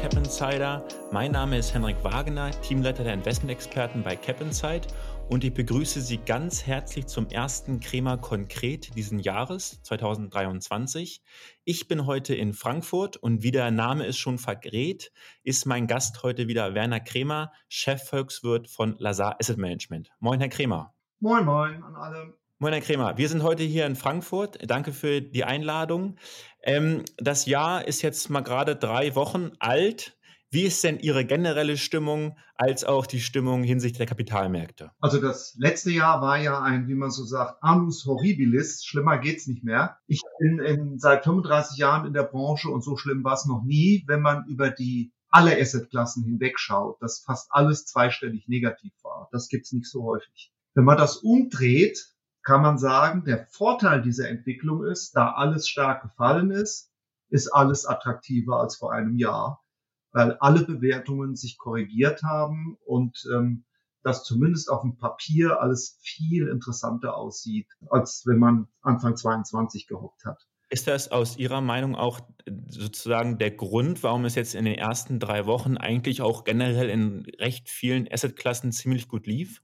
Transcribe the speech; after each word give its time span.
Cap 0.00 0.14
Insider. 0.14 0.86
Mein 1.10 1.32
Name 1.32 1.56
ist 1.56 1.72
Henrik 1.72 1.96
Wagener, 2.04 2.50
Teamleiter 2.60 3.02
der 3.02 3.14
Investmentexperten 3.14 4.02
bei 4.02 4.14
Cap 4.14 4.40
Insight 4.40 4.86
und 5.28 5.42
ich 5.42 5.54
begrüße 5.54 6.02
Sie 6.02 6.18
ganz 6.18 6.66
herzlich 6.66 7.06
zum 7.06 7.28
ersten 7.28 7.80
Crema 7.80 8.18
Konkret 8.18 8.94
diesen 8.94 9.18
Jahres 9.18 9.82
2023. 9.82 11.22
Ich 11.64 11.88
bin 11.88 12.06
heute 12.06 12.34
in 12.34 12.52
Frankfurt 12.52 13.16
und 13.16 13.42
wie 13.42 13.50
der 13.50 13.70
Name 13.70 14.06
es 14.06 14.18
schon 14.18 14.38
verrät, 14.38 15.12
ist 15.42 15.64
mein 15.64 15.86
Gast 15.86 16.22
heute 16.22 16.46
wieder 16.46 16.74
Werner 16.74 17.00
Kremer, 17.00 17.52
Chefvolkswirt 17.68 18.68
von 18.68 18.96
Lazar 18.98 19.36
Asset 19.40 19.56
Management. 19.56 20.10
Moin, 20.20 20.40
Herr 20.40 20.50
Kremer. 20.50 20.94
Moin, 21.20 21.44
moin 21.44 21.82
an 21.82 21.96
alle. 21.96 22.34
Moin, 22.58 22.72
Herr 22.72 22.80
Kremer. 22.80 23.18
Wir 23.18 23.28
sind 23.28 23.42
heute 23.42 23.64
hier 23.64 23.84
in 23.84 23.96
Frankfurt. 23.96 24.58
Danke 24.66 24.94
für 24.94 25.20
die 25.20 25.44
Einladung. 25.44 26.16
Ähm, 26.62 27.04
das 27.18 27.44
Jahr 27.44 27.86
ist 27.86 28.00
jetzt 28.00 28.30
mal 28.30 28.40
gerade 28.40 28.76
drei 28.76 29.14
Wochen 29.14 29.50
alt. 29.58 30.16
Wie 30.50 30.62
ist 30.62 30.82
denn 30.82 30.98
Ihre 30.98 31.26
generelle 31.26 31.76
Stimmung 31.76 32.38
als 32.54 32.84
auch 32.84 33.06
die 33.06 33.20
Stimmung 33.20 33.62
hinsichtlich 33.62 33.98
der 33.98 34.06
Kapitalmärkte? 34.06 34.90
Also 35.00 35.20
das 35.20 35.54
letzte 35.58 35.90
Jahr 35.90 36.22
war 36.22 36.38
ja 36.38 36.62
ein, 36.62 36.88
wie 36.88 36.94
man 36.94 37.10
so 37.10 37.24
sagt, 37.24 37.62
Anus 37.62 38.06
horribilis. 38.06 38.86
Schlimmer 38.86 39.18
geht's 39.18 39.46
nicht 39.46 39.62
mehr. 39.62 39.98
Ich 40.06 40.22
bin 40.38 40.58
in, 40.58 40.98
seit 40.98 41.24
35 41.24 41.76
Jahren 41.76 42.06
in 42.06 42.14
der 42.14 42.22
Branche 42.22 42.70
und 42.70 42.82
so 42.82 42.96
schlimm 42.96 43.22
war 43.22 43.34
es 43.34 43.44
noch 43.44 43.64
nie, 43.64 44.02
wenn 44.06 44.22
man 44.22 44.46
über 44.48 44.70
die 44.70 45.12
alle 45.28 45.60
Assetklassen 45.60 46.24
hinwegschaut, 46.24 47.02
dass 47.02 47.20
fast 47.20 47.48
alles 47.50 47.84
zweistellig 47.84 48.48
negativ 48.48 48.94
war. 49.02 49.28
Das 49.30 49.50
gibt's 49.50 49.72
nicht 49.72 49.90
so 49.90 50.04
häufig. 50.04 50.54
Wenn 50.72 50.84
man 50.84 50.96
das 50.96 51.18
umdreht, 51.18 52.15
kann 52.46 52.62
man 52.62 52.78
sagen, 52.78 53.24
der 53.24 53.44
Vorteil 53.48 54.00
dieser 54.02 54.28
Entwicklung 54.28 54.84
ist, 54.84 55.16
da 55.16 55.32
alles 55.32 55.68
stark 55.68 56.02
gefallen 56.02 56.52
ist, 56.52 56.92
ist 57.28 57.48
alles 57.48 57.86
attraktiver 57.86 58.60
als 58.60 58.76
vor 58.76 58.92
einem 58.92 59.16
Jahr, 59.16 59.64
weil 60.12 60.36
alle 60.38 60.62
Bewertungen 60.62 61.34
sich 61.34 61.58
korrigiert 61.58 62.22
haben 62.22 62.78
und 62.86 63.26
ähm, 63.34 63.64
das 64.04 64.22
zumindest 64.22 64.70
auf 64.70 64.82
dem 64.82 64.96
Papier 64.96 65.60
alles 65.60 65.98
viel 66.02 66.46
interessanter 66.46 67.16
aussieht, 67.16 67.66
als 67.90 68.22
wenn 68.26 68.38
man 68.38 68.68
Anfang 68.80 69.16
22 69.16 69.88
gehockt 69.88 70.24
hat. 70.24 70.46
Ist 70.68 70.86
das 70.86 71.10
aus 71.10 71.36
Ihrer 71.36 71.60
Meinung 71.60 71.96
auch 71.96 72.20
sozusagen 72.68 73.38
der 73.38 73.50
Grund, 73.50 74.04
warum 74.04 74.24
es 74.24 74.36
jetzt 74.36 74.54
in 74.54 74.66
den 74.66 74.78
ersten 74.78 75.18
drei 75.18 75.46
Wochen 75.46 75.76
eigentlich 75.78 76.22
auch 76.22 76.44
generell 76.44 76.90
in 76.90 77.26
recht 77.40 77.68
vielen 77.68 78.06
Assetklassen 78.08 78.70
ziemlich 78.70 79.08
gut 79.08 79.26
lief? 79.26 79.62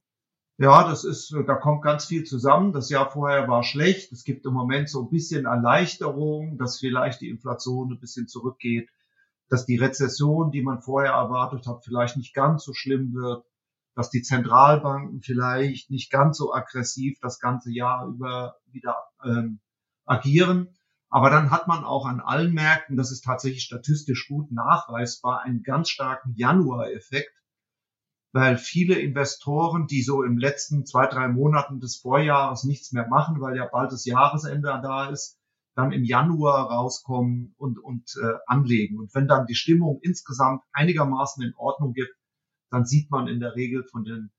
Ja, 0.63 0.89
das 0.89 1.03
ist, 1.03 1.35
da 1.49 1.57
kommt 1.57 1.83
ganz 1.83 2.05
viel 2.05 2.23
zusammen. 2.23 2.73
Das 2.73 2.89
Jahr 2.89 3.11
vorher 3.11 3.49
war 3.49 3.65
schlecht. 3.65 4.13
Es 4.13 4.23
gibt 4.23 4.47
im 4.47 4.53
Moment 4.53 4.89
so 4.89 5.03
ein 5.03 5.11
bisschen 5.11 5.45
Erleichterung, 5.45 6.57
dass 6.57 6.79
vielleicht 6.79 7.21
die 7.21 7.31
Inflation 7.31 7.91
ein 7.91 7.99
bisschen 7.99 8.29
zurückgeht, 8.29 8.89
dass 9.49 9.67
die 9.67 9.77
Rezession, 9.77 10.53
die 10.53 10.63
man 10.63 10.81
vorher 10.81 11.15
erwartet 11.15 11.67
hat, 11.67 11.83
vielleicht 11.85 12.17
nicht 12.17 12.33
ganz 12.33 12.63
so 12.63 12.75
schlimm 12.75 13.13
wird, 13.13 13.45
dass 13.97 14.11
die 14.11 14.23
Zentralbanken 14.23 15.21
vielleicht 15.21 15.91
nicht 15.91 16.13
ganz 16.13 16.39
so 16.39 16.55
aggressiv 16.55 17.19
das 17.21 17.41
ganze 17.41 17.73
Jahr 17.73 18.07
über 18.07 18.55
wieder 18.71 18.95
ähm, 19.25 19.59
agieren. 20.05 20.69
Aber 21.09 21.31
dann 21.31 21.51
hat 21.51 21.67
man 21.67 21.83
auch 21.83 22.07
an 22.07 22.21
allen 22.21 22.55
Märkten, 22.55 22.97
das 22.97 23.11
ist 23.11 23.25
tatsächlich 23.25 23.65
statistisch 23.65 24.29
gut 24.29 24.53
nachweisbar, 24.53 25.43
einen 25.43 25.65
ganz 25.65 25.89
starken 25.89 26.35
Januar-Effekt 26.37 27.42
weil 28.33 28.57
viele 28.57 28.99
Investoren, 28.99 29.87
die 29.87 30.03
so 30.03 30.23
im 30.23 30.39
letzten 30.39 30.87
zwei, 30.87 31.07
drei 31.07 31.29
Monaten 31.29 31.81
des 31.81 31.97
Vorjahres 31.97 32.65
nichts 32.65 32.93
mehr 32.93 33.07
machen, 33.09 33.41
weil 33.41 33.57
ja 33.57 33.69
bald 33.71 33.93
das 33.93 34.07
Jahresende 34.07 34.81
da 34.83 35.11
ist, 35.11 35.39
dann 35.75 35.93
im 35.93 36.05
Januar 36.05 36.71
rauskommen 36.71 37.55
und, 37.57 37.79
und 37.79 38.15
äh, 38.23 38.35
anlegen. 38.47 38.99
Und 38.99 39.15
wenn 39.15 39.29
dann 39.29 39.47
die 39.47 39.55
Stimmung 39.55 40.01
insgesamt 40.03 40.63
einigermaßen 40.73 41.43
in 41.43 41.55
Ordnung 41.57 41.93
gibt, 41.93 42.15
dann 42.71 42.85
sieht 42.85 43.11
man 43.11 43.29
in 43.29 43.41
der 43.41 43.55
Regel 43.55 43.85
von 43.85 44.05
den 44.05 44.31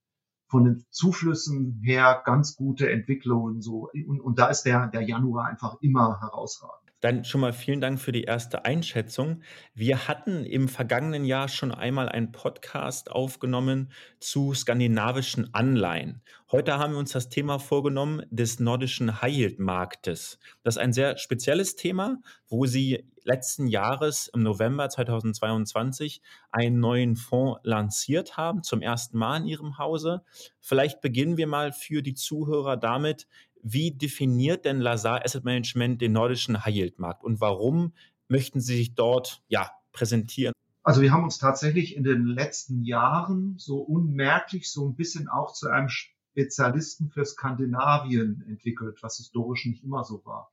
von 0.50 0.66
den 0.66 0.86
Zuflüssen 0.92 1.82
her 1.84 2.22
ganz 2.26 2.56
gute 2.56 2.88
Entwicklungen 2.88 3.62
so 3.62 3.90
und, 3.92 4.22
und 4.22 4.38
da 4.38 4.48
ist 4.48 4.64
der 4.64 4.88
der 4.88 5.02
Januar 5.02 5.48
einfach 5.48 5.78
immer 5.82 6.22
herausragend. 6.22 6.83
Dann 7.04 7.26
schon 7.26 7.42
mal 7.42 7.52
vielen 7.52 7.82
Dank 7.82 8.00
für 8.00 8.14
die 8.14 8.24
erste 8.24 8.64
Einschätzung. 8.64 9.42
Wir 9.74 10.08
hatten 10.08 10.46
im 10.46 10.70
vergangenen 10.70 11.26
Jahr 11.26 11.50
schon 11.50 11.74
einmal 11.74 12.08
einen 12.08 12.32
Podcast 12.32 13.12
aufgenommen 13.12 13.92
zu 14.22 14.54
skandinavischen 14.54 15.54
Anleihen. 15.54 16.22
Heute 16.50 16.80
haben 16.80 16.94
wir 16.94 17.00
uns 17.00 17.12
das 17.12 17.28
Thema 17.28 17.60
vorgenommen 17.60 18.26
des 18.30 18.62
nordischen 18.62 19.22
High-Yield-Marktes. 19.22 20.40
Das 20.64 20.78
ist 20.78 20.82
ein 20.82 20.94
sehr 20.94 21.18
spezielles 21.18 21.76
Thema, 21.76 22.22
wo 22.48 22.66
Sie 22.68 23.04
letzten 23.26 23.68
Jahres 23.68 24.30
im 24.34 24.44
November 24.44 24.88
2022 24.88 26.22
einen 26.52 26.80
neuen 26.80 27.18
Fonds 27.18 27.60
lanciert 27.64 28.38
haben, 28.38 28.64
zum 28.64 28.82
ersten 28.82 29.18
Mal 29.18 29.42
in 29.42 29.48
Ihrem 29.48 29.78
Hause. 29.78 30.24
Vielleicht 30.62 31.02
beginnen 31.02 31.36
wir 31.36 31.48
mal 31.48 31.74
für 31.74 32.02
die 32.02 32.14
Zuhörer 32.14 32.78
damit, 32.78 33.28
wie 33.64 33.92
definiert 33.92 34.66
denn 34.66 34.80
Lazar 34.80 35.24
Asset 35.24 35.44
Management 35.44 36.02
den 36.02 36.12
nordischen 36.12 36.64
High-Yield-Markt 36.64 37.24
und 37.24 37.42
warum 37.42 37.94
möchten 38.28 38.60
Sie 38.60 38.76
sich 38.76 38.96
dort 38.96 39.42
ja, 39.48 39.72
präsentieren? 39.92 40.54
Also 40.84 41.02
wir 41.02 41.14
haben 41.14 41.24
uns 41.24 41.38
tatsächlich 41.38 41.96
in 41.96 42.04
den 42.04 42.26
letzten 42.26 42.84
Jahren 42.84 43.56
so 43.58 43.78
unmerklich 43.78 44.70
so 44.70 44.86
ein 44.86 44.96
bisschen 44.96 45.30
auch 45.30 45.54
zu 45.54 45.70
einem 45.70 45.88
Spezialisten 45.88 47.10
für 47.10 47.24
Skandinavien 47.24 48.44
entwickelt, 48.48 49.02
was 49.02 49.18
historisch 49.18 49.66
nicht 49.66 49.84
immer 49.84 50.04
so 50.04 50.26
war. 50.26 50.52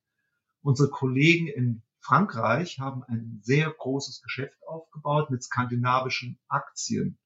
Unsere 0.63 0.89
Kollegen 0.89 1.49
in 1.49 1.83
Frankreich 1.99 2.79
haben 2.79 3.03
ein 3.05 3.41
sehr 3.43 3.71
großes 3.71 4.23
Geschäft 4.23 4.57
aufgebaut 4.67 5.31
mit 5.31 5.43
skandinavischen 5.43 6.39
Aktien. 6.49 7.19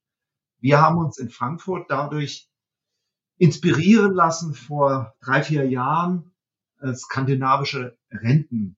Wir 0.59 0.81
haben 0.81 0.97
uns 0.97 1.17
in 1.19 1.29
Frankfurt 1.29 1.85
dadurch 1.89 2.49
inspirieren 3.37 4.13
lassen 4.13 4.53
vor 4.53 5.13
drei, 5.21 5.43
vier 5.43 5.67
Jahren 5.67 6.31
äh, 6.81 6.93
skandinavische 6.93 7.97
Renten, 8.11 8.77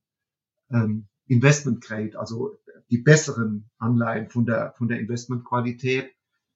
ähm, 0.71 1.07
Investment 1.27 1.81
Grade, 1.81 2.19
also 2.19 2.57
die 2.89 2.99
besseren 2.99 3.69
Anleihen 3.77 4.29
von 4.29 4.45
der, 4.45 4.73
von 4.77 4.87
der 4.87 4.99
Investmentqualität 4.99 6.11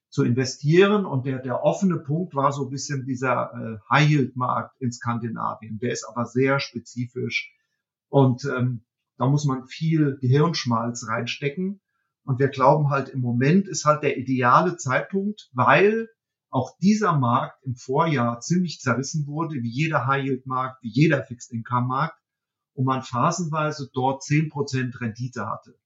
zu 0.09 0.23
investieren. 0.23 1.05
Und 1.05 1.25
der, 1.25 1.39
der 1.39 1.63
offene 1.63 1.97
Punkt 1.97 2.35
war 2.35 2.51
so 2.51 2.65
ein 2.65 2.69
bisschen 2.69 3.05
dieser 3.05 3.53
äh, 3.53 3.77
High-Yield-Markt 3.89 4.79
in 4.79 4.91
Skandinavien. 4.91 5.79
Der 5.79 5.91
ist 5.91 6.05
aber 6.05 6.25
sehr 6.25 6.59
spezifisch. 6.59 7.53
Und 8.09 8.45
ähm, 8.45 8.81
da 9.17 9.27
muss 9.27 9.45
man 9.45 9.67
viel 9.67 10.17
Gehirnschmalz 10.19 11.07
reinstecken. 11.07 11.81
Und 12.23 12.39
wir 12.39 12.49
glauben 12.49 12.89
halt, 12.89 13.09
im 13.09 13.21
Moment 13.21 13.67
ist 13.67 13.85
halt 13.85 14.03
der 14.03 14.17
ideale 14.17 14.77
Zeitpunkt, 14.77 15.49
weil 15.53 16.09
auch 16.51 16.77
dieser 16.79 17.17
Markt 17.17 17.63
im 17.63 17.75
Vorjahr 17.75 18.39
ziemlich 18.41 18.79
zerrissen 18.79 19.25
wurde, 19.25 19.55
wie 19.55 19.69
jeder 19.69 20.05
High-Yield-Markt, 20.05 20.83
wie 20.83 20.89
jeder 20.89 21.23
Fixed-Income-Markt, 21.23 22.17
und 22.73 22.85
man 22.85 23.01
phasenweise 23.01 23.89
dort 23.93 24.23
zehn 24.23 24.49
Prozent 24.49 24.99
Rendite 25.01 25.47
hatte. 25.47 25.79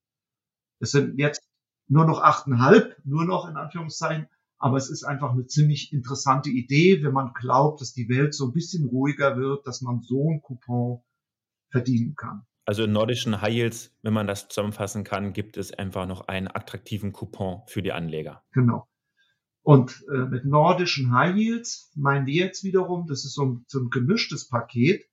Es 0.79 0.91
sind 0.91 1.19
jetzt 1.19 1.41
nur 1.87 2.05
noch 2.05 2.21
achteinhalb, 2.21 2.97
nur 3.05 3.25
noch 3.25 3.47
in 3.47 3.57
Anführungszeichen, 3.57 4.27
aber 4.57 4.77
es 4.77 4.89
ist 4.89 5.03
einfach 5.03 5.31
eine 5.31 5.45
ziemlich 5.45 5.93
interessante 5.93 6.49
Idee, 6.49 7.03
wenn 7.03 7.13
man 7.13 7.33
glaubt, 7.33 7.81
dass 7.81 7.93
die 7.93 8.09
Welt 8.09 8.33
so 8.33 8.47
ein 8.47 8.53
bisschen 8.53 8.87
ruhiger 8.87 9.37
wird, 9.37 9.67
dass 9.67 9.81
man 9.81 10.01
so 10.01 10.31
ein 10.31 10.41
Coupon 10.41 11.03
verdienen 11.69 12.15
kann. 12.15 12.45
Also 12.65 12.85
in 12.85 12.91
nordischen 12.91 13.41
High 13.41 13.53
Yields, 13.53 13.95
wenn 14.01 14.13
man 14.13 14.25
das 14.25 14.47
zusammenfassen 14.47 15.03
kann, 15.03 15.33
gibt 15.33 15.57
es 15.57 15.71
einfach 15.71 16.07
noch 16.07 16.27
einen 16.27 16.47
attraktiven 16.47 17.13
Coupon 17.13 17.61
für 17.67 17.83
die 17.83 17.91
Anleger. 17.91 18.43
Genau. 18.53 18.87
Und 19.65 20.05
äh, 20.13 20.27
mit 20.27 20.45
nordischen 20.45 21.11
High 21.11 21.35
Yields 21.35 21.91
meinen 21.95 22.27
wir 22.27 22.35
jetzt 22.35 22.63
wiederum, 22.63 23.07
das 23.07 23.25
ist 23.25 23.33
so 23.33 23.45
ein, 23.45 23.65
so 23.67 23.79
ein 23.79 23.89
gemischtes 23.89 24.47
Paket. 24.47 25.03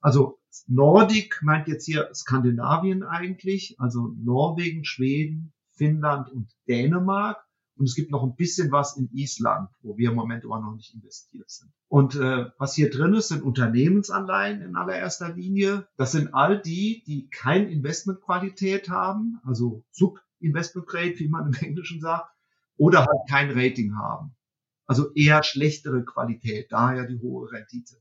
Also 0.00 0.40
Nordic 0.66 1.38
meint 1.42 1.68
jetzt 1.68 1.84
hier 1.84 2.10
Skandinavien 2.12 3.04
eigentlich, 3.04 3.76
also 3.78 4.12
Norwegen, 4.18 4.84
Schweden, 4.84 5.52
Finnland 5.76 6.28
und 6.28 6.50
Dänemark. 6.66 7.46
Und 7.76 7.84
es 7.84 7.94
gibt 7.94 8.10
noch 8.10 8.24
ein 8.24 8.34
bisschen 8.34 8.72
was 8.72 8.96
in 8.96 9.10
Island, 9.12 9.68
wo 9.80 9.96
wir 9.96 10.10
im 10.10 10.16
Moment 10.16 10.44
aber 10.44 10.58
noch 10.58 10.74
nicht 10.74 10.92
investiert 10.92 11.48
sind. 11.48 11.70
Und 11.86 12.16
äh, 12.16 12.46
was 12.58 12.74
hier 12.74 12.90
drin 12.90 13.14
ist, 13.14 13.28
sind 13.28 13.44
Unternehmensanleihen 13.44 14.60
in 14.60 14.74
allererster 14.74 15.32
Linie. 15.32 15.86
Das 15.96 16.10
sind 16.10 16.34
all 16.34 16.60
die, 16.60 17.04
die 17.06 17.28
kein 17.28 17.68
Investmentqualität 17.68 18.88
haben, 18.88 19.38
also 19.44 19.84
Sub-Investment 19.92 20.88
Grade, 20.88 21.16
wie 21.20 21.28
man 21.28 21.46
im 21.46 21.54
Englischen 21.54 22.00
sagt, 22.00 22.34
oder 22.76 23.00
halt 23.00 23.28
kein 23.28 23.50
Rating 23.50 23.96
haben. 23.96 24.34
Also 24.86 25.12
eher 25.14 25.42
schlechtere 25.42 26.04
Qualität, 26.04 26.70
daher 26.70 27.06
die 27.06 27.18
hohe 27.18 27.50
Rendite. 27.50 27.96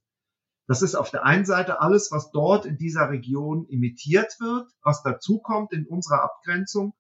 Das 0.68 0.82
ist 0.82 0.96
auf 0.96 1.12
der 1.12 1.26
einen 1.26 1.46
Seite 1.46 1.82
alles, 1.82 2.12
was 2.12 2.32
dort 2.32 2.66
in 2.66 2.78
dieser 2.78 3.10
Region 3.10 3.68
emittiert 3.70 4.40
wird. 4.40 4.72
Was 4.82 5.04
dazu 5.04 5.40
kommt 5.40 5.74
in 5.74 5.86
unserer 5.86 6.24
Abgrenzung, 6.24 6.94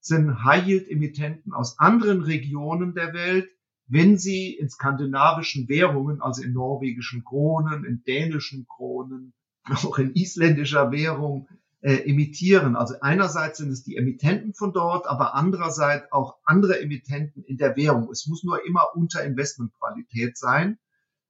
sind 0.00 0.44
High-Yield-Emittenten 0.44 1.52
aus 1.52 1.78
anderen 1.78 2.22
Regionen 2.22 2.94
der 2.94 3.12
Welt, 3.12 3.48
wenn 3.86 4.18
sie 4.18 4.54
in 4.54 4.68
skandinavischen 4.68 5.68
Währungen, 5.68 6.20
also 6.20 6.42
in 6.42 6.52
norwegischen 6.52 7.24
Kronen, 7.24 7.84
in 7.84 8.02
dänischen 8.04 8.66
Kronen, 8.66 9.34
auch 9.64 9.98
in 9.98 10.14
isländischer 10.14 10.92
Währung 10.92 11.48
äh, 11.80 12.08
emittieren. 12.08 12.76
Also 12.76 12.94
einerseits 13.00 13.58
sind 13.58 13.70
es 13.70 13.84
die 13.84 13.96
Emittenten 13.96 14.54
von 14.54 14.72
dort, 14.72 15.06
aber 15.06 15.34
andererseits 15.34 16.10
auch 16.10 16.36
andere 16.44 16.80
Emittenten 16.80 17.44
in 17.44 17.56
der 17.56 17.76
Währung. 17.76 18.10
Es 18.10 18.26
muss 18.26 18.42
nur 18.42 18.64
immer 18.66 18.88
unter 18.94 19.22
Investmentqualität 19.22 20.36
sein. 20.36 20.78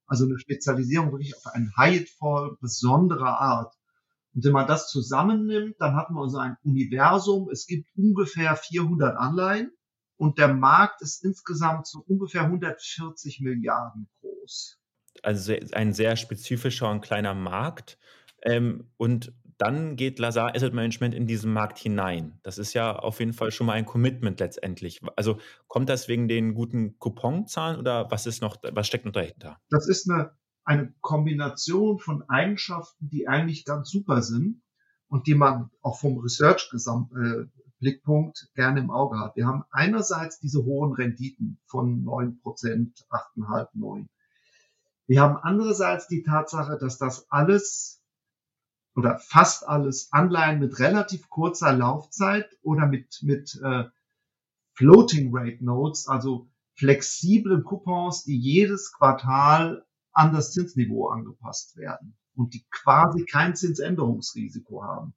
Also 0.07 0.25
eine 0.25 0.39
Spezialisierung 0.39 1.11
wirklich 1.11 1.35
auf 1.35 1.45
einen 1.53 1.71
High-Fall 1.77 2.57
besonderer 2.59 3.39
Art. 3.39 3.75
Und 4.33 4.43
wenn 4.43 4.53
man 4.53 4.67
das 4.67 4.89
zusammennimmt, 4.89 5.75
dann 5.79 5.95
hat 5.95 6.09
man 6.09 6.29
so 6.29 6.37
ein 6.37 6.57
Universum. 6.63 7.49
Es 7.51 7.67
gibt 7.67 7.87
ungefähr 7.95 8.55
400 8.55 9.17
Anleihen 9.17 9.71
und 10.17 10.37
der 10.37 10.47
Markt 10.47 11.01
ist 11.01 11.23
insgesamt 11.23 11.87
so 11.87 12.03
ungefähr 12.07 12.41
140 12.41 13.39
Milliarden 13.41 14.09
groß. 14.19 14.79
Also 15.21 15.53
ein 15.73 15.93
sehr 15.93 16.15
spezifischer 16.15 16.89
und 16.89 17.01
kleiner 17.01 17.33
Markt. 17.33 17.97
Ähm, 18.41 18.91
und 18.97 19.33
dann 19.59 19.95
geht 19.97 20.19
Lazar 20.19 20.55
Asset 20.55 20.73
Management 20.73 21.13
in 21.13 21.27
diesen 21.27 21.51
Markt 21.51 21.77
hinein. 21.77 22.39
Das 22.43 22.57
ist 22.57 22.73
ja 22.73 22.95
auf 22.95 23.19
jeden 23.19 23.33
Fall 23.33 23.51
schon 23.51 23.67
mal 23.67 23.73
ein 23.73 23.85
Commitment 23.85 24.39
letztendlich. 24.39 25.01
Also 25.17 25.37
kommt 25.67 25.89
das 25.89 26.07
wegen 26.07 26.29
den 26.29 26.53
guten 26.53 26.97
Couponzahlen 26.97 27.77
oder 27.77 28.09
was 28.09 28.25
ist 28.25 28.41
noch, 28.41 28.55
was 28.71 28.87
steckt 28.87 29.03
noch 29.05 29.11
dahinter? 29.11 29.57
Das 29.69 29.89
ist 29.89 30.09
eine, 30.09 30.31
eine 30.63 30.93
Kombination 31.01 31.99
von 31.99 32.23
Eigenschaften, 32.29 33.09
die 33.09 33.27
eigentlich 33.27 33.65
ganz 33.65 33.89
super 33.89 34.21
sind 34.21 34.61
und 35.09 35.27
die 35.27 35.35
man 35.35 35.69
auch 35.81 35.99
vom 35.99 36.19
Research-Blickpunkt 36.19 38.41
äh, 38.41 38.45
gerne 38.55 38.79
im 38.79 38.91
Auge 38.91 39.19
hat. 39.19 39.35
Wir 39.35 39.45
haben 39.45 39.65
einerseits 39.71 40.39
diese 40.39 40.63
hohen 40.63 40.93
Renditen 40.93 41.59
von 41.65 42.01
9 42.05 42.39
Prozent, 42.39 43.05
8,5, 43.09 43.67
9. 43.73 44.07
Wir 45.07 45.21
haben 45.21 45.35
andererseits 45.35 46.07
die 46.07 46.23
Tatsache, 46.23 46.77
dass 46.79 46.97
das 46.97 47.29
alles 47.29 47.98
oder 48.99 49.17
fast 49.17 49.65
alles 49.65 50.09
Anleihen 50.11 50.59
mit 50.59 50.77
relativ 50.79 51.29
kurzer 51.29 51.71
Laufzeit 51.71 52.49
oder 52.61 52.85
mit, 52.85 53.19
mit 53.21 53.57
äh, 53.63 53.85
Floating 54.73 55.29
Rate 55.33 55.63
Notes, 55.63 56.09
also 56.09 56.49
flexiblen 56.75 57.63
Coupons, 57.63 58.25
die 58.25 58.37
jedes 58.37 58.91
Quartal 58.91 59.85
an 60.11 60.33
das 60.33 60.51
Zinsniveau 60.51 61.07
angepasst 61.07 61.77
werden 61.77 62.17
und 62.35 62.53
die 62.53 62.65
quasi 62.69 63.23
kein 63.23 63.55
Zinsänderungsrisiko 63.55 64.83
haben. 64.83 65.13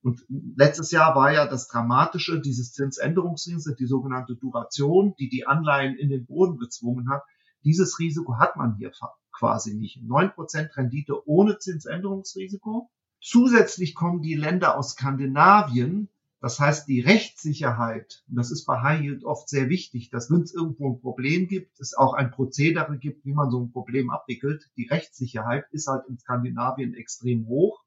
Und 0.00 0.24
letztes 0.28 0.92
Jahr 0.92 1.16
war 1.16 1.32
ja 1.32 1.48
das 1.48 1.66
Dramatische, 1.66 2.40
dieses 2.40 2.72
Zinsänderungsrisiko, 2.72 3.74
die 3.74 3.86
sogenannte 3.86 4.36
Duration, 4.36 5.14
die 5.18 5.28
die 5.28 5.44
Anleihen 5.44 5.96
in 5.96 6.08
den 6.08 6.24
Boden 6.24 6.58
gezwungen 6.58 7.10
hat. 7.10 7.22
Dieses 7.64 7.98
Risiko 7.98 8.38
hat 8.38 8.54
man 8.56 8.76
hier 8.76 8.92
quasi 9.32 9.74
nicht. 9.74 9.98
9% 9.98 10.76
Rendite 10.76 11.26
ohne 11.26 11.58
Zinsänderungsrisiko 11.58 12.90
Zusätzlich 13.26 13.94
kommen 13.94 14.20
die 14.20 14.34
Länder 14.34 14.76
aus 14.76 14.90
Skandinavien, 14.90 16.10
das 16.40 16.60
heißt 16.60 16.86
die 16.86 17.00
Rechtssicherheit, 17.00 18.22
und 18.28 18.36
das 18.36 18.50
ist 18.50 18.66
bei 18.66 18.82
High 18.82 19.00
Yield 19.00 19.24
oft 19.24 19.48
sehr 19.48 19.70
wichtig, 19.70 20.10
dass 20.10 20.30
wenn 20.30 20.42
es 20.42 20.52
irgendwo 20.52 20.90
ein 20.92 21.00
Problem 21.00 21.48
gibt, 21.48 21.80
es 21.80 21.94
auch 21.94 22.12
ein 22.12 22.30
Prozedere 22.30 22.98
gibt, 22.98 23.24
wie 23.24 23.32
man 23.32 23.50
so 23.50 23.62
ein 23.62 23.72
Problem 23.72 24.10
abwickelt. 24.10 24.70
Die 24.76 24.86
Rechtssicherheit 24.86 25.64
ist 25.70 25.86
halt 25.86 26.06
in 26.06 26.18
Skandinavien 26.18 26.92
extrem 26.92 27.46
hoch, 27.46 27.82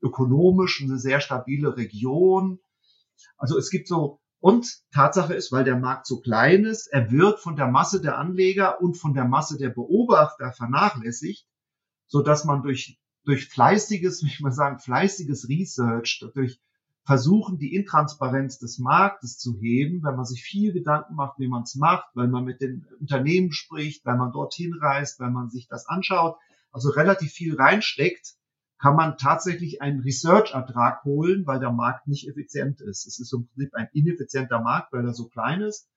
ökonomisch 0.00 0.80
eine 0.80 1.00
sehr 1.00 1.20
stabile 1.20 1.76
Region. 1.76 2.60
Also 3.36 3.58
es 3.58 3.70
gibt 3.70 3.88
so, 3.88 4.20
und 4.38 4.84
Tatsache 4.92 5.34
ist, 5.34 5.50
weil 5.50 5.64
der 5.64 5.80
Markt 5.80 6.06
so 6.06 6.20
klein 6.20 6.64
ist, 6.64 6.86
er 6.86 7.10
wird 7.10 7.40
von 7.40 7.56
der 7.56 7.66
Masse 7.66 8.00
der 8.00 8.18
Anleger 8.18 8.80
und 8.80 8.96
von 8.98 9.14
der 9.14 9.24
Masse 9.24 9.58
der 9.58 9.70
Beobachter 9.70 10.52
vernachlässigt, 10.52 11.44
so 12.06 12.22
dass 12.22 12.44
man 12.44 12.62
durch 12.62 13.00
durch 13.24 13.48
fleißiges, 13.48 14.22
ich 14.26 14.40
mal 14.40 14.52
sagen, 14.52 14.78
fleißiges 14.78 15.48
Research, 15.48 16.24
durch 16.34 16.60
versuchen, 17.06 17.58
die 17.58 17.74
Intransparenz 17.74 18.58
des 18.58 18.78
Marktes 18.78 19.38
zu 19.38 19.58
heben, 19.60 20.02
wenn 20.02 20.16
man 20.16 20.24
sich 20.24 20.42
viel 20.42 20.72
Gedanken 20.72 21.14
macht, 21.14 21.38
wie 21.38 21.48
man 21.48 21.64
es 21.64 21.74
macht, 21.74 22.08
wenn 22.14 22.30
man 22.30 22.44
mit 22.44 22.62
den 22.62 22.86
Unternehmen 22.98 23.52
spricht, 23.52 24.06
wenn 24.06 24.16
man 24.16 24.32
dorthin 24.32 24.72
reist, 24.80 25.20
wenn 25.20 25.32
man 25.32 25.50
sich 25.50 25.68
das 25.68 25.86
anschaut, 25.86 26.36
also 26.72 26.88
relativ 26.90 27.30
viel 27.32 27.56
reinsteckt, 27.56 28.34
kann 28.78 28.96
man 28.96 29.16
tatsächlich 29.18 29.82
einen 29.82 30.00
Research-Ertrag 30.00 31.04
holen, 31.04 31.46
weil 31.46 31.60
der 31.60 31.72
Markt 31.72 32.06
nicht 32.06 32.28
effizient 32.28 32.80
ist. 32.80 33.06
Es 33.06 33.18
ist 33.18 33.32
im 33.32 33.48
Prinzip 33.48 33.74
ein 33.74 33.88
ineffizienter 33.92 34.60
Markt, 34.60 34.92
weil 34.92 35.04
er 35.04 35.14
so 35.14 35.28
klein 35.28 35.60
ist. 35.60 35.88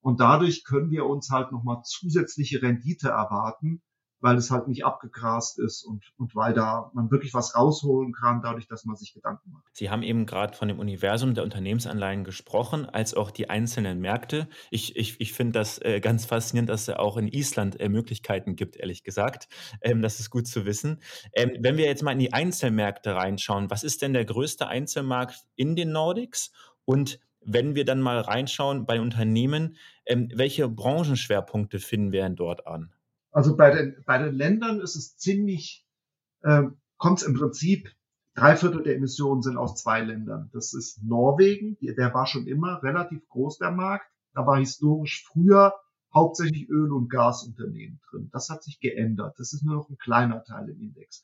Und 0.00 0.20
dadurch 0.20 0.64
können 0.64 0.90
wir 0.90 1.06
uns 1.06 1.30
halt 1.30 1.52
nochmal 1.52 1.82
zusätzliche 1.84 2.62
Rendite 2.62 3.08
erwarten, 3.08 3.82
weil 4.20 4.36
es 4.36 4.50
halt 4.50 4.68
nicht 4.68 4.84
abgegrast 4.84 5.58
ist 5.58 5.84
und, 5.84 6.04
und 6.16 6.34
weil 6.34 6.54
da 6.54 6.90
man 6.94 7.10
wirklich 7.10 7.34
was 7.34 7.54
rausholen 7.54 8.12
kann, 8.12 8.40
dadurch, 8.42 8.66
dass 8.66 8.84
man 8.84 8.96
sich 8.96 9.12
Gedanken 9.12 9.52
macht. 9.52 9.64
Sie 9.72 9.90
haben 9.90 10.02
eben 10.02 10.26
gerade 10.26 10.56
von 10.56 10.68
dem 10.68 10.78
Universum 10.78 11.34
der 11.34 11.44
Unternehmensanleihen 11.44 12.24
gesprochen, 12.24 12.86
als 12.86 13.14
auch 13.14 13.30
die 13.30 13.50
einzelnen 13.50 14.00
Märkte. 14.00 14.48
Ich, 14.70 14.96
ich, 14.96 15.20
ich 15.20 15.32
finde 15.32 15.58
das 15.58 15.78
äh, 15.78 16.00
ganz 16.00 16.24
faszinierend, 16.24 16.70
dass 16.70 16.88
es 16.88 16.96
auch 16.96 17.16
in 17.16 17.28
Island 17.28 17.78
äh, 17.80 17.88
Möglichkeiten 17.88 18.56
gibt, 18.56 18.76
ehrlich 18.76 19.04
gesagt. 19.04 19.48
Ähm, 19.82 20.02
das 20.02 20.18
ist 20.20 20.30
gut 20.30 20.46
zu 20.46 20.64
wissen. 20.64 21.00
Ähm, 21.34 21.52
wenn 21.60 21.76
wir 21.76 21.84
jetzt 21.86 22.02
mal 22.02 22.12
in 22.12 22.18
die 22.18 22.32
Einzelmärkte 22.32 23.14
reinschauen, 23.14 23.70
was 23.70 23.84
ist 23.84 24.02
denn 24.02 24.12
der 24.12 24.24
größte 24.24 24.66
Einzelmarkt 24.66 25.44
in 25.56 25.76
den 25.76 25.92
Nordics? 25.92 26.52
Und 26.84 27.20
wenn 27.40 27.74
wir 27.74 27.84
dann 27.84 28.00
mal 28.00 28.20
reinschauen 28.20 28.86
bei 28.86 29.00
Unternehmen, 29.00 29.76
ähm, 30.04 30.28
welche 30.34 30.68
Branchenschwerpunkte 30.68 31.78
finden 31.78 32.12
wir 32.12 32.22
denn 32.22 32.36
dort 32.36 32.66
an? 32.66 32.92
Also 33.36 33.54
bei 33.54 33.70
den, 33.70 34.02
bei 34.06 34.16
den 34.16 34.34
Ländern 34.34 34.80
ist 34.80 34.96
es 34.96 35.18
ziemlich, 35.18 35.86
äh, 36.40 36.62
kommt 36.96 37.20
es 37.20 37.26
im 37.26 37.34
Prinzip, 37.34 37.94
drei 38.34 38.56
Viertel 38.56 38.82
der 38.82 38.96
Emissionen 38.96 39.42
sind 39.42 39.58
aus 39.58 39.76
zwei 39.76 40.00
Ländern. 40.00 40.48
Das 40.54 40.72
ist 40.72 41.02
Norwegen, 41.02 41.76
der 41.82 42.14
war 42.14 42.26
schon 42.26 42.46
immer 42.46 42.82
relativ 42.82 43.28
groß, 43.28 43.58
der 43.58 43.72
Markt. 43.72 44.06
Da 44.32 44.46
war 44.46 44.56
historisch 44.56 45.26
früher 45.26 45.74
hauptsächlich 46.14 46.70
Öl- 46.70 46.94
und 46.94 47.10
Gasunternehmen 47.10 48.00
drin. 48.08 48.30
Das 48.32 48.48
hat 48.48 48.62
sich 48.62 48.80
geändert. 48.80 49.38
Das 49.38 49.52
ist 49.52 49.64
nur 49.64 49.74
noch 49.74 49.90
ein 49.90 49.98
kleiner 49.98 50.42
Teil 50.42 50.70
im 50.70 50.80
Index. 50.80 51.22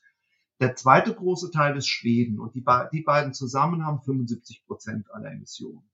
Der 0.59 0.75
zweite 0.75 1.15
große 1.15 1.49
Teil 1.49 1.75
ist 1.77 1.87
Schweden 1.87 2.39
und 2.39 2.53
die, 2.53 2.63
die 2.91 3.01
beiden 3.01 3.33
zusammen 3.33 3.87
haben 3.87 4.03
75 4.03 4.67
Prozent 4.67 5.11
aller 5.11 5.31
Emissionen. 5.31 5.89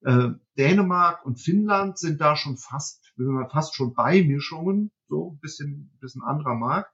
Äh, 0.00 0.30
Dänemark 0.56 1.26
und 1.26 1.38
Finnland 1.38 1.98
sind 1.98 2.22
da 2.22 2.34
schon 2.34 2.56
fast, 2.56 3.03
fast 3.50 3.74
schon 3.74 3.94
Beimischungen 3.94 4.90
so 5.08 5.32
ein 5.32 5.38
bisschen, 5.38 5.90
ein 5.94 5.98
bisschen 6.00 6.22
anderer 6.22 6.54
Markt. 6.54 6.92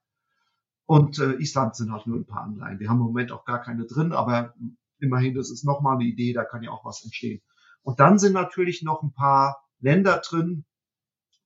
Und 0.87 1.18
äh, 1.18 1.35
Island 1.35 1.76
sind 1.76 1.92
halt 1.92 2.06
nur 2.06 2.16
ein 2.18 2.26
paar 2.26 2.42
Anleihen. 2.42 2.80
Wir 2.80 2.88
haben 2.88 2.99
im 2.99 3.06
Moment 3.06 3.30
auch 3.33 3.44
gar 3.44 3.62
keine 3.62 3.87
drin, 3.87 4.12
aber 4.12 4.54
immerhin, 4.99 5.35
das 5.35 5.50
ist 5.50 5.64
nochmal 5.64 5.94
eine 5.94 6.04
Idee, 6.04 6.33
da 6.33 6.44
kann 6.44 6.62
ja 6.62 6.71
auch 6.71 6.85
was 6.85 7.04
entstehen. 7.04 7.40
Und 7.83 8.00
dann 8.00 8.18
sind 8.18 8.33
natürlich 8.33 8.83
noch 8.83 9.02
ein 9.02 9.12
paar 9.12 9.62
Länder 9.78 10.21
drin, 10.25 10.64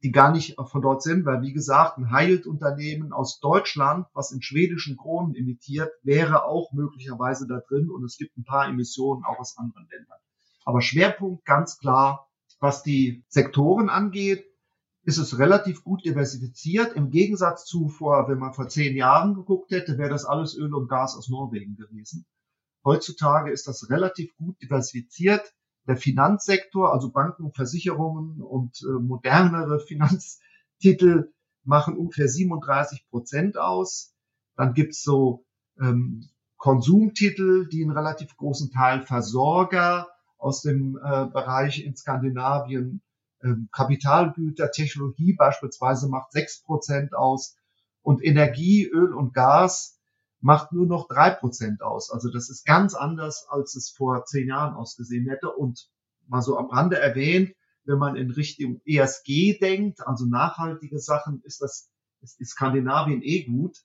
die 0.02 0.12
gar 0.12 0.32
nicht 0.32 0.56
von 0.66 0.82
dort 0.82 1.02
sind, 1.02 1.24
weil 1.24 1.40
wie 1.42 1.52
gesagt, 1.52 1.96
ein 1.96 2.10
Heilt-Unternehmen 2.10 3.12
aus 3.12 3.40
Deutschland, 3.40 4.06
was 4.12 4.32
in 4.32 4.42
schwedischen 4.42 4.96
Kronen 4.96 5.34
emittiert, 5.34 5.90
wäre 6.02 6.44
auch 6.44 6.72
möglicherweise 6.72 7.46
da 7.46 7.60
drin 7.68 7.88
und 7.90 8.04
es 8.04 8.18
gibt 8.18 8.36
ein 8.36 8.44
paar 8.44 8.68
Emissionen 8.68 9.24
auch 9.24 9.38
aus 9.38 9.56
anderen 9.56 9.88
Ländern. 9.90 10.18
Aber 10.64 10.82
Schwerpunkt 10.82 11.44
ganz 11.46 11.78
klar, 11.78 12.28
was 12.60 12.82
die 12.82 13.24
Sektoren 13.28 13.88
angeht, 13.88 14.44
ist 15.04 15.18
es 15.18 15.38
relativ 15.38 15.84
gut 15.84 16.04
diversifiziert. 16.04 16.94
Im 16.96 17.10
Gegensatz 17.10 17.64
zu 17.66 17.88
vor, 17.88 18.28
wenn 18.28 18.38
man 18.38 18.54
vor 18.54 18.68
zehn 18.68 18.96
Jahren 18.96 19.34
geguckt 19.34 19.70
hätte, 19.70 19.98
wäre 19.98 20.10
das 20.10 20.24
alles 20.24 20.56
Öl 20.56 20.74
und 20.74 20.88
Gas 20.88 21.16
aus 21.16 21.28
Norwegen 21.28 21.76
gewesen. 21.76 22.24
Heutzutage 22.84 23.50
ist 23.50 23.68
das 23.68 23.90
relativ 23.90 24.34
gut 24.36 24.60
diversifiziert. 24.62 25.54
Der 25.86 25.98
Finanzsektor, 25.98 26.92
also 26.92 27.10
Banken, 27.10 27.52
Versicherungen 27.52 28.40
und 28.40 28.80
äh, 28.82 29.00
modernere 29.00 29.78
Finanztitel 29.86 31.32
machen 31.64 31.96
ungefähr 31.96 32.28
37 32.28 33.06
Prozent 33.10 33.58
aus. 33.58 34.14
Dann 34.56 34.72
gibt's 34.72 35.02
so 35.02 35.44
ähm, 35.78 36.28
Konsumtitel, 36.56 37.68
die 37.68 37.82
einen 37.82 37.96
relativ 37.96 38.36
großen 38.36 38.70
Teil 38.70 39.02
Versorger 39.02 40.08
aus 40.38 40.62
dem 40.62 40.96
äh, 40.96 41.26
Bereich 41.26 41.84
in 41.84 41.94
Skandinavien 41.96 43.02
Kapitalgüter, 43.72 44.70
Technologie 44.70 45.34
beispielsweise 45.34 46.08
macht 46.08 46.32
sechs 46.32 46.62
Prozent 46.62 47.14
aus 47.14 47.56
und 48.02 48.24
Energie, 48.24 48.86
Öl 48.86 49.12
und 49.12 49.34
Gas 49.34 50.00
macht 50.40 50.72
nur 50.72 50.86
noch 50.86 51.08
drei 51.08 51.30
Prozent 51.30 51.82
aus. 51.82 52.10
Also 52.10 52.30
das 52.30 52.50
ist 52.50 52.66
ganz 52.66 52.94
anders, 52.94 53.46
als 53.48 53.76
es 53.76 53.90
vor 53.90 54.24
zehn 54.26 54.48
Jahren 54.48 54.74
ausgesehen 54.74 55.26
hätte. 55.28 55.50
Und 55.50 55.88
mal 56.26 56.42
so 56.42 56.58
am 56.58 56.66
Rande 56.66 56.98
erwähnt, 56.98 57.54
wenn 57.84 57.98
man 57.98 58.16
in 58.16 58.30
Richtung 58.30 58.80
ESG 58.84 59.58
denkt, 59.58 60.06
also 60.06 60.26
nachhaltige 60.26 60.98
Sachen, 60.98 61.40
ist 61.44 61.62
das 61.62 61.90
ist 62.20 62.50
Skandinavien 62.50 63.22
eh 63.22 63.44
gut. 63.44 63.78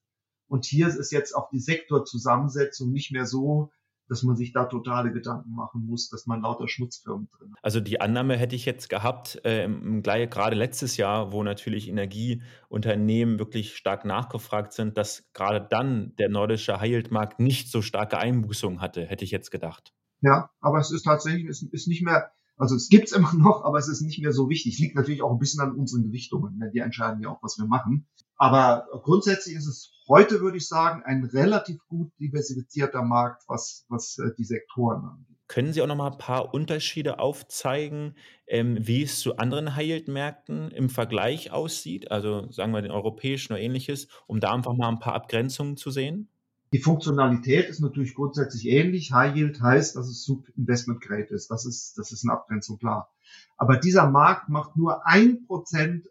Und 0.48 0.66
hier 0.66 0.88
ist 0.88 1.12
jetzt 1.12 1.34
auch 1.34 1.50
die 1.50 1.60
Sektorzusammensetzung 1.60 2.92
nicht 2.92 3.12
mehr 3.12 3.25
so, 3.25 3.72
dass 4.10 4.24
man 4.24 4.36
sich 4.36 4.51
da 4.51 4.66
totale 4.66 5.13
Gedanken 5.13 5.54
machen 5.54 5.86
muss, 5.86 6.10
dass 6.10 6.25
man 6.25 6.42
lauter 6.42 6.68
Schmutzfirmen 6.68 7.30
drin 7.30 7.51
hat. 7.51 7.60
Also 7.63 7.80
die 7.80 8.01
Annahme 8.01 8.36
hätte 8.36 8.56
ich 8.56 8.66
jetzt 8.66 8.89
gehabt, 8.89 9.39
äh, 9.46 9.70
gerade 10.01 10.56
letztes 10.56 10.98
Jahr, 10.98 11.32
wo 11.32 11.44
natürlich 11.44 11.88
Energieunternehmen 11.88 13.39
wirklich 13.39 13.78
stark 13.78 14.06
nachgefragt 14.06 14.74
sind, 14.74 14.98
dass 14.98 15.30
gerade 15.34 15.66
dann 15.70 16.16
der 16.18 16.30
nordische 16.30 16.80
High-Yield-Markt 16.80 17.39
nicht 17.39 17.72
so 17.72 17.82
starke 17.82 18.18
Einbußungen 18.18 18.82
hatte, 18.82 19.06
hätte 19.06 19.24
ich 19.24 19.32
jetzt 19.32 19.51
gedacht. 19.51 19.94
Ja, 20.22 20.50
aber 20.60 20.80
es 20.80 20.92
ist 20.92 21.04
tatsächlich, 21.04 21.48
es 21.48 21.62
ist 21.62 21.88
nicht 21.88 22.04
mehr, 22.04 22.32
also 22.58 22.75
es 22.75 22.89
gibt's 22.89 23.12
immer 23.12 23.34
noch, 23.34 23.63
aber 23.63 23.78
es 23.78 23.88
ist 23.88 24.01
nicht 24.01 24.22
mehr 24.22 24.34
so 24.34 24.50
wichtig. 24.50 24.80
Liegt 24.80 24.96
natürlich 24.96 25.22
auch 25.22 25.32
ein 25.32 25.39
bisschen 25.39 25.62
an 25.62 25.74
unseren 25.74 26.04
Gewichtungen. 26.04 26.58
Ne? 26.58 26.72
Die 26.74 26.80
entscheiden 26.80 27.22
ja 27.22 27.30
auch, 27.30 27.44
was 27.44 27.58
wir 27.58 27.66
machen. 27.66 28.08
Aber 28.39 28.88
grundsätzlich 29.03 29.55
ist 29.55 29.67
es 29.67 29.91
heute, 30.08 30.39
würde 30.39 30.58
ich 30.58 30.67
sagen, 30.67 31.03
ein 31.03 31.25
relativ 31.25 31.86
gut 31.88 32.12
diversifizierter 32.19 33.03
Markt, 33.03 33.43
was, 33.48 33.86
was 33.89 34.17
äh, 34.17 34.34
die 34.38 34.46
Sektoren 34.46 35.03
angeht. 35.03 35.38
Können 35.50 35.74
Sie 35.74 35.81
auch 35.81 35.88
noch 35.88 35.98
mal 35.98 36.12
ein 36.12 36.17
paar 36.17 36.53
Unterschiede 36.53 37.19
aufzeigen, 37.19 38.15
ähm, 38.48 38.77
wie 38.79 39.03
es 39.03 39.19
zu 39.19 39.38
anderen 39.38 39.75
High-Yield-Märkten 39.75 40.72
im 40.72 40.89
Vergleich 40.89 41.51
aussieht? 41.51 42.12
Also 42.12 42.50
sagen 42.50 42.72
wir 42.72 42.81
den 42.81 42.91
europäischen 42.91 43.53
oder 43.53 43.62
ähnliches, 43.62 44.08
um 44.25 44.39
da 44.39 44.53
einfach 44.53 44.74
mal 44.74 44.88
ein 44.88 45.00
paar 45.00 45.15
Abgrenzungen 45.15 45.75
zu 45.75 45.91
sehen? 45.91 46.29
Die 46.72 46.79
Funktionalität 46.79 47.67
ist 47.67 47.81
natürlich 47.81 48.13
grundsätzlich 48.13 48.67
ähnlich. 48.67 49.12
High 49.12 49.36
Yield 49.36 49.60
heißt, 49.60 49.96
dass 49.96 50.08
es 50.08 50.24
Sub-Investment 50.24 51.01
Grade 51.01 51.34
ist. 51.34 51.50
Das 51.50 51.65
ist, 51.65 51.98
das 51.98 52.12
ist 52.12 52.24
eine 52.24 52.34
Abgrenzung 52.34 52.77
klar. 52.77 53.12
Aber 53.58 53.75
dieser 53.75 54.10
Markt 54.10 54.48
macht 54.48 54.77
nur 54.77 55.05
ein 55.05 55.46
Prozent 55.46 56.08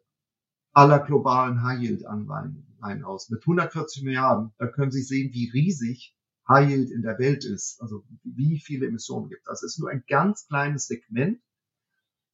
aller 0.73 1.01
globalen 1.01 1.63
High 1.63 1.81
Yield 1.81 2.07
Anleihen 2.07 3.05
aus. 3.05 3.31
Mit 3.31 3.43
140 3.43 4.03
Milliarden, 4.03 4.53
da 4.59 4.67
können 4.67 4.91
Sie 4.91 5.03
sehen, 5.03 5.33
wie 5.33 5.51
riesig 5.51 6.15
High 6.49 6.71
Yield 6.71 6.91
in 6.91 7.03
der 7.03 7.19
Welt 7.19 7.45
ist. 7.45 7.81
Also 7.81 8.05
wie 8.25 8.61
viele 8.61 8.87
Emissionen 8.87 9.29
gibt. 9.29 9.47
Das 9.47 9.63
ist 9.63 9.79
nur 9.79 9.91
ein 9.91 10.05
ganz 10.09 10.47
kleines 10.47 10.87
Segment. 10.87 11.41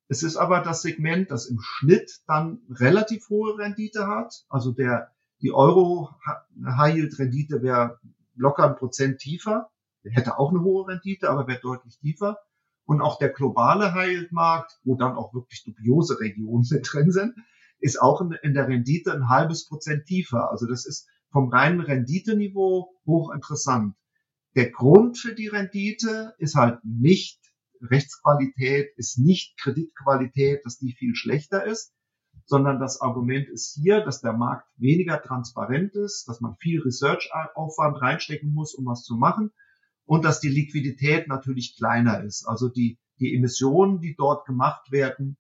Es 0.09 0.23
ist 0.23 0.37
aber 0.37 0.61
das 0.61 0.83
Segment, 0.83 1.31
das 1.31 1.47
im 1.47 1.59
Schnitt 1.61 2.21
dann 2.27 2.61
relativ 2.69 3.29
hohe 3.31 3.59
Rendite 3.59 4.07
hat. 4.07 4.45
Also 4.49 4.73
der 4.73 5.11
die 5.41 5.53
Euro 5.53 6.11
High 6.65 6.97
Yield 6.97 7.19
Rendite 7.19 7.63
wäre 7.63 7.99
locker 8.35 8.69
ein 8.69 8.77
Prozent 8.77 9.19
tiefer. 9.19 9.71
Der 10.05 10.13
hätte 10.13 10.39
auch 10.39 10.51
eine 10.51 10.61
hohe 10.61 10.87
Rendite, 10.87 11.29
aber 11.31 11.47
wäre 11.47 11.61
deutlich 11.61 11.99
tiefer. 11.99 12.39
Und 12.85 13.01
auch 13.01 13.19
der 13.19 13.31
globale 13.31 13.95
High 13.95 14.11
Yield 14.11 14.33
Markt, 14.33 14.79
wo 14.85 14.95
dann 14.95 15.17
auch 15.17 15.35
wirklich 15.35 15.65
dubiose 15.65 16.21
Regionen 16.21 16.67
mit 16.71 16.89
drin 16.91 17.11
sind, 17.11 17.35
ist 17.81 18.01
auch 18.01 18.21
in, 18.21 18.55
der 18.55 18.69
Rendite 18.69 19.13
ein 19.13 19.29
halbes 19.29 19.67
Prozent 19.67 20.07
tiefer. 20.07 20.51
Also 20.51 20.67
das 20.67 20.87
ist 20.87 21.09
vom 21.31 21.49
reinen 21.49 21.81
Renditeniveau 21.81 22.95
hochinteressant. 23.07 23.95
Der 24.55 24.71
Grund 24.71 25.19
für 25.19 25.35
die 25.35 25.49
Rendite 25.49 26.35
ist 26.39 26.55
halt 26.55 26.79
nicht 26.85 27.41
Rechtsqualität, 27.81 28.93
ist 28.97 29.19
nicht 29.19 29.59
Kreditqualität, 29.59 30.65
dass 30.65 30.79
die 30.79 30.93
viel 30.93 31.15
schlechter 31.15 31.65
ist, 31.65 31.93
sondern 32.47 32.79
das 32.79 33.01
Argument 33.01 33.49
ist 33.49 33.79
hier, 33.81 34.01
dass 34.05 34.21
der 34.21 34.33
Markt 34.33 34.69
weniger 34.77 35.21
transparent 35.23 35.95
ist, 35.95 36.29
dass 36.29 36.41
man 36.41 36.57
viel 36.57 36.81
Research-Aufwand 36.83 38.01
reinstecken 38.01 38.53
muss, 38.53 38.75
um 38.75 38.87
was 38.87 39.03
zu 39.03 39.17
machen 39.17 39.51
und 40.05 40.25
dass 40.25 40.41
die 40.41 40.49
Liquidität 40.49 41.29
natürlich 41.29 41.77
kleiner 41.77 42.23
ist. 42.23 42.47
Also 42.47 42.69
die, 42.69 42.99
die 43.19 43.35
Emissionen, 43.35 44.01
die 44.01 44.15
dort 44.15 44.47
gemacht 44.47 44.91
werden, 44.93 45.37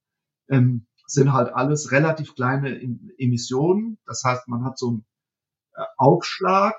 ähm, 0.48 0.86
sind 1.14 1.32
halt 1.32 1.52
alles 1.54 1.92
relativ 1.92 2.34
kleine 2.34 2.80
Emissionen. 3.18 3.98
Das 4.06 4.22
heißt, 4.24 4.48
man 4.48 4.64
hat 4.64 4.78
so 4.78 4.88
einen 4.88 5.06
äh, 5.74 5.82
Aufschlag, 5.96 6.74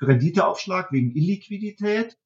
Renditeaufschlag 0.00 0.92
wegen 0.92 1.14
Illiquidität. 1.14 2.18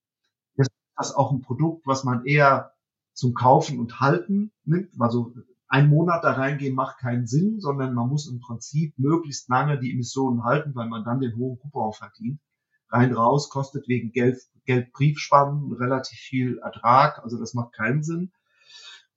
Das 0.57 0.69
ist 1.01 1.15
auch 1.15 1.33
ein 1.33 1.43
Produkt, 1.43 1.87
was 1.87 2.05
man 2.05 2.25
eher 2.25 2.73
zum 3.13 3.35
Kaufen 3.35 3.79
und 3.79 4.01
Halten 4.01 4.53
nimmt. 4.65 4.91
Also 4.99 5.35
ein 5.69 5.89
Monat 5.89 6.25
da 6.25 6.33
reingehen 6.33 6.75
macht 6.75 6.99
keinen 6.99 7.27
Sinn, 7.27 7.61
sondern 7.61 7.95
man 7.95 8.09
muss 8.09 8.29
im 8.29 8.41
Prinzip 8.41 8.99
möglichst 8.99 9.49
lange 9.49 9.79
die 9.79 9.93
Emissionen 9.93 10.43
halten, 10.43 10.75
weil 10.75 10.89
man 10.89 11.05
dann 11.05 11.21
den 11.21 11.37
hohen 11.37 11.59
Coupon 11.59 11.93
verdient. 11.93 12.41
Rein 12.89 13.13
raus 13.15 13.51
kostet 13.51 13.87
wegen 13.87 14.11
Geld, 14.11 14.41
Geldbriefspannen 14.65 15.73
relativ 15.73 16.19
viel 16.19 16.59
Ertrag, 16.59 17.23
also 17.23 17.39
das 17.39 17.55
macht 17.55 17.73
keinen 17.73 18.03
Sinn. 18.03 18.33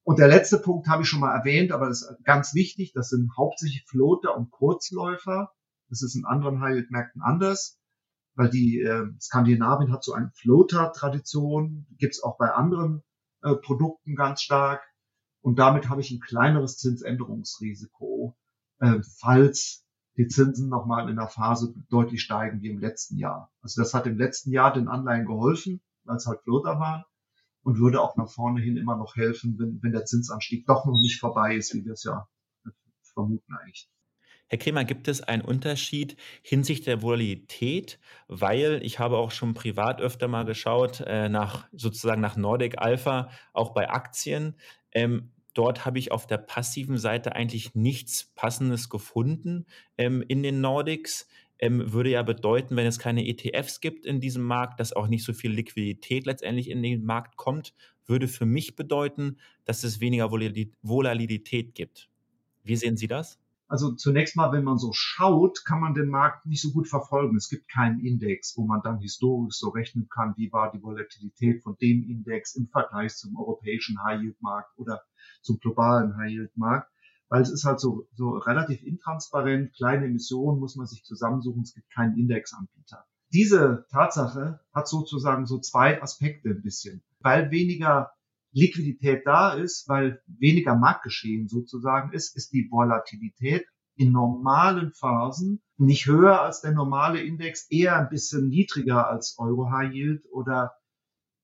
Und 0.04 0.18
der 0.18 0.28
letzte 0.28 0.58
Punkt 0.58 0.86
habe 0.86 1.02
ich 1.02 1.08
schon 1.08 1.20
mal 1.20 1.34
erwähnt, 1.34 1.72
aber 1.72 1.88
das 1.88 2.02
ist 2.02 2.24
ganz 2.24 2.54
wichtig, 2.54 2.92
das 2.92 3.08
sind 3.08 3.30
hauptsächlich 3.38 3.86
Floater 3.88 4.36
und 4.36 4.50
Kurzläufer. 4.50 5.50
Das 5.88 6.02
ist 6.02 6.14
in 6.14 6.26
anderen 6.26 6.60
High-Yield-Märkten 6.60 7.22
anders, 7.22 7.78
weil 8.34 8.50
die 8.50 8.80
äh, 8.80 9.06
Skandinavien 9.18 9.92
hat 9.92 10.04
so 10.04 10.12
eine 10.12 10.30
Floater-Tradition, 10.34 11.86
gibt's 11.98 12.22
auch 12.22 12.36
bei 12.36 12.50
anderen 12.50 13.02
äh, 13.42 13.54
Produkten 13.54 14.14
ganz 14.14 14.42
stark. 14.42 14.82
Und 15.40 15.58
damit 15.58 15.88
habe 15.88 16.02
ich 16.02 16.10
ein 16.10 16.20
kleineres 16.20 16.76
Zinsänderungsrisiko, 16.76 18.36
äh, 18.80 19.00
falls 19.18 19.86
die 20.18 20.28
Zinsen 20.28 20.68
nochmal 20.68 21.08
in 21.08 21.16
der 21.16 21.28
Phase 21.28 21.74
deutlich 21.88 22.22
steigen 22.22 22.60
wie 22.60 22.68
im 22.68 22.78
letzten 22.78 23.16
Jahr. 23.16 23.50
Also 23.62 23.80
das 23.80 23.94
hat 23.94 24.06
im 24.06 24.18
letzten 24.18 24.52
Jahr 24.52 24.72
den 24.72 24.88
Anleihen 24.88 25.26
geholfen, 25.26 25.80
weil 26.04 26.16
es 26.16 26.26
halt 26.26 26.42
Floater 26.42 26.78
waren 26.78 27.04
und 27.64 27.78
würde 27.78 28.00
auch 28.00 28.16
nach 28.16 28.30
vorne 28.30 28.60
hin 28.60 28.76
immer 28.76 28.96
noch 28.96 29.16
helfen, 29.16 29.58
wenn, 29.58 29.82
wenn 29.82 29.92
der 29.92 30.04
Zinsanstieg 30.04 30.66
doch 30.66 30.84
noch 30.86 30.98
nicht 30.98 31.18
vorbei 31.18 31.56
ist, 31.56 31.74
wie 31.74 31.84
wir 31.84 31.94
es 31.94 32.04
ja 32.04 32.28
vermuten 33.14 33.54
eigentlich. 33.54 33.88
Herr 34.48 34.58
Kremer, 34.58 34.84
gibt 34.84 35.08
es 35.08 35.22
einen 35.22 35.42
Unterschied 35.42 36.16
hinsichtlich 36.42 36.84
der 36.84 37.02
Volatilität? 37.02 37.98
Weil 38.28 38.80
ich 38.82 38.98
habe 38.98 39.16
auch 39.16 39.30
schon 39.30 39.54
privat 39.54 40.00
öfter 40.00 40.28
mal 40.28 40.44
geschaut, 40.44 41.00
äh, 41.06 41.28
nach 41.28 41.66
sozusagen 41.72 42.20
nach 42.20 42.36
Nordic 42.36 42.78
Alpha, 42.78 43.30
auch 43.54 43.72
bei 43.72 43.88
Aktien. 43.88 44.54
Ähm, 44.92 45.32
dort 45.54 45.86
habe 45.86 45.98
ich 45.98 46.12
auf 46.12 46.26
der 46.26 46.38
passiven 46.38 46.98
Seite 46.98 47.34
eigentlich 47.34 47.74
nichts 47.74 48.32
Passendes 48.34 48.90
gefunden 48.90 49.66
ähm, 49.96 50.22
in 50.28 50.42
den 50.42 50.60
Nordics. 50.60 51.26
Ähm, 51.58 51.92
würde 51.92 52.10
ja 52.10 52.22
bedeuten, 52.22 52.76
wenn 52.76 52.86
es 52.86 52.98
keine 52.98 53.26
ETFs 53.26 53.80
gibt 53.80 54.06
in 54.06 54.20
diesem 54.20 54.42
Markt, 54.42 54.80
dass 54.80 54.92
auch 54.92 55.06
nicht 55.06 55.24
so 55.24 55.32
viel 55.32 55.52
Liquidität 55.52 56.26
letztendlich 56.26 56.68
in 56.68 56.82
den 56.82 57.04
Markt 57.04 57.36
kommt, 57.36 57.74
würde 58.06 58.28
für 58.28 58.46
mich 58.46 58.76
bedeuten, 58.76 59.38
dass 59.64 59.84
es 59.84 60.00
weniger 60.00 60.30
Volatilität 60.30 61.74
gibt. 61.74 62.10
Wie 62.62 62.76
sehen 62.76 62.96
Sie 62.96 63.06
das? 63.06 63.38
Also 63.66 63.92
zunächst 63.92 64.36
mal, 64.36 64.52
wenn 64.52 64.64
man 64.64 64.78
so 64.78 64.92
schaut, 64.92 65.64
kann 65.64 65.80
man 65.80 65.94
den 65.94 66.08
Markt 66.08 66.46
nicht 66.46 66.60
so 66.60 66.70
gut 66.70 66.86
verfolgen. 66.86 67.36
Es 67.36 67.48
gibt 67.48 67.68
keinen 67.68 67.98
Index, 68.00 68.56
wo 68.56 68.66
man 68.66 68.82
dann 68.82 69.00
historisch 69.00 69.56
so 69.56 69.70
rechnen 69.70 70.08
kann, 70.08 70.34
wie 70.36 70.52
war 70.52 70.70
die 70.70 70.82
Volatilität 70.82 71.62
von 71.62 71.76
dem 71.80 72.04
Index 72.08 72.56
im 72.56 72.68
Vergleich 72.68 73.16
zum 73.16 73.36
europäischen 73.36 74.02
High-Yield-Markt 74.04 74.78
oder 74.78 75.02
zum 75.40 75.58
globalen 75.58 76.16
High-Yield-Markt, 76.16 76.90
weil 77.34 77.42
es 77.42 77.50
ist 77.50 77.64
halt 77.64 77.80
so, 77.80 78.06
so 78.12 78.30
relativ 78.30 78.84
intransparent, 78.84 79.74
kleine 79.74 80.06
Emissionen 80.06 80.60
muss 80.60 80.76
man 80.76 80.86
sich 80.86 81.02
zusammensuchen, 81.02 81.62
es 81.62 81.74
gibt 81.74 81.90
keinen 81.92 82.16
Indexanbieter. 82.16 83.06
Diese 83.32 83.86
Tatsache 83.90 84.60
hat 84.72 84.86
sozusagen 84.86 85.44
so 85.44 85.58
zwei 85.58 86.00
Aspekte 86.00 86.50
ein 86.50 86.62
bisschen. 86.62 87.02
Weil 87.18 87.50
weniger 87.50 88.12
Liquidität 88.52 89.26
da 89.26 89.52
ist, 89.52 89.88
weil 89.88 90.22
weniger 90.28 90.76
Marktgeschehen 90.76 91.48
sozusagen 91.48 92.12
ist, 92.12 92.36
ist 92.36 92.52
die 92.52 92.68
Volatilität 92.70 93.66
in 93.96 94.12
normalen 94.12 94.92
Phasen 94.92 95.60
nicht 95.76 96.06
höher 96.06 96.40
als 96.40 96.60
der 96.60 96.70
normale 96.70 97.20
Index, 97.20 97.66
eher 97.68 97.96
ein 97.98 98.10
bisschen 98.10 98.46
niedriger 98.46 99.10
als 99.10 99.34
Euro 99.38 99.72
High 99.72 99.92
Yield 99.92 100.24
oder 100.30 100.70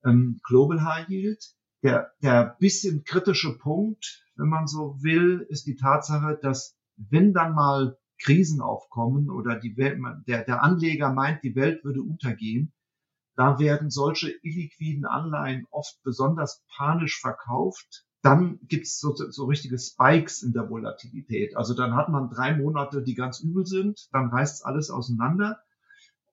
ähm, 0.05 0.39
Global 0.45 0.85
High 0.85 1.09
Yield. 1.09 1.45
Der, 1.83 2.13
der 2.23 2.57
bisschen 2.61 3.03
kritische 3.03 3.57
Punkt, 3.57 4.23
wenn 4.41 4.49
man 4.49 4.67
so 4.67 4.97
will, 5.03 5.47
ist 5.49 5.67
die 5.67 5.77
Tatsache, 5.77 6.39
dass 6.41 6.77
wenn 6.97 7.33
dann 7.33 7.55
mal 7.55 7.99
Krisen 8.23 8.61
aufkommen 8.61 9.31
oder 9.31 9.59
die 9.59 9.77
Welt, 9.77 9.99
der, 10.27 10.45
der 10.45 10.63
Anleger 10.63 11.13
meint, 11.13 11.43
die 11.43 11.55
Welt 11.55 11.85
würde 11.85 12.03
untergehen, 12.03 12.73
da 13.37 13.59
werden 13.59 13.91
solche 13.91 14.31
illiquiden 14.43 15.07
Anleihen 15.07 15.67
oft 15.71 16.03
besonders 16.03 16.63
panisch 16.77 17.21
verkauft. 17.21 18.05
Dann 18.23 18.59
gibt's 18.65 18.99
so, 18.99 19.15
so 19.15 19.47
richtige 19.47 19.79
Spikes 19.79 20.43
in 20.43 20.53
der 20.53 20.69
Volatilität. 20.69 21.57
Also 21.57 21.75
dann 21.75 21.95
hat 21.95 22.11
man 22.11 22.29
drei 22.29 22.55
Monate, 22.55 23.03
die 23.03 23.15
ganz 23.15 23.41
übel 23.41 23.65
sind, 23.65 24.09
dann 24.13 24.29
reißt 24.29 24.67
alles 24.67 24.91
auseinander. 24.91 25.59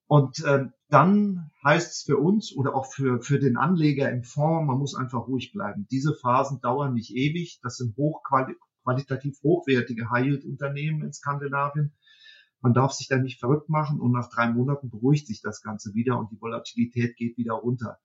Und 0.07 0.43
äh, 0.45 0.65
dann 0.89 1.51
heißt 1.65 1.91
es 1.91 2.03
für 2.03 2.17
uns 2.17 2.55
oder 2.55 2.75
auch 2.75 2.85
für, 2.85 3.21
für 3.21 3.39
den 3.39 3.57
Anleger 3.57 4.09
im 4.09 4.23
Fonds, 4.23 4.65
man 4.65 4.77
muss 4.77 4.95
einfach 4.95 5.27
ruhig 5.27 5.51
bleiben. 5.51 5.85
Diese 5.91 6.15
Phasen 6.15 6.61
dauern 6.61 6.93
nicht 6.93 7.13
ewig. 7.13 7.59
Das 7.61 7.75
sind 7.75 7.97
hochqualitativ 7.97 9.37
hochwertige 9.43 10.09
High-Yield-Unternehmen 10.09 11.03
in 11.03 11.11
Skandinavien. 11.11 11.93
Man 12.61 12.73
darf 12.73 12.93
sich 12.93 13.07
da 13.09 13.17
nicht 13.17 13.39
verrückt 13.39 13.69
machen 13.69 13.99
und 13.99 14.13
nach 14.13 14.29
drei 14.29 14.49
Monaten 14.49 14.89
beruhigt 14.89 15.27
sich 15.27 15.41
das 15.41 15.61
Ganze 15.61 15.93
wieder 15.93 16.17
und 16.17 16.31
die 16.31 16.41
Volatilität 16.41 17.17
geht 17.17 17.37
wieder 17.37 17.53
runter. 17.53 17.99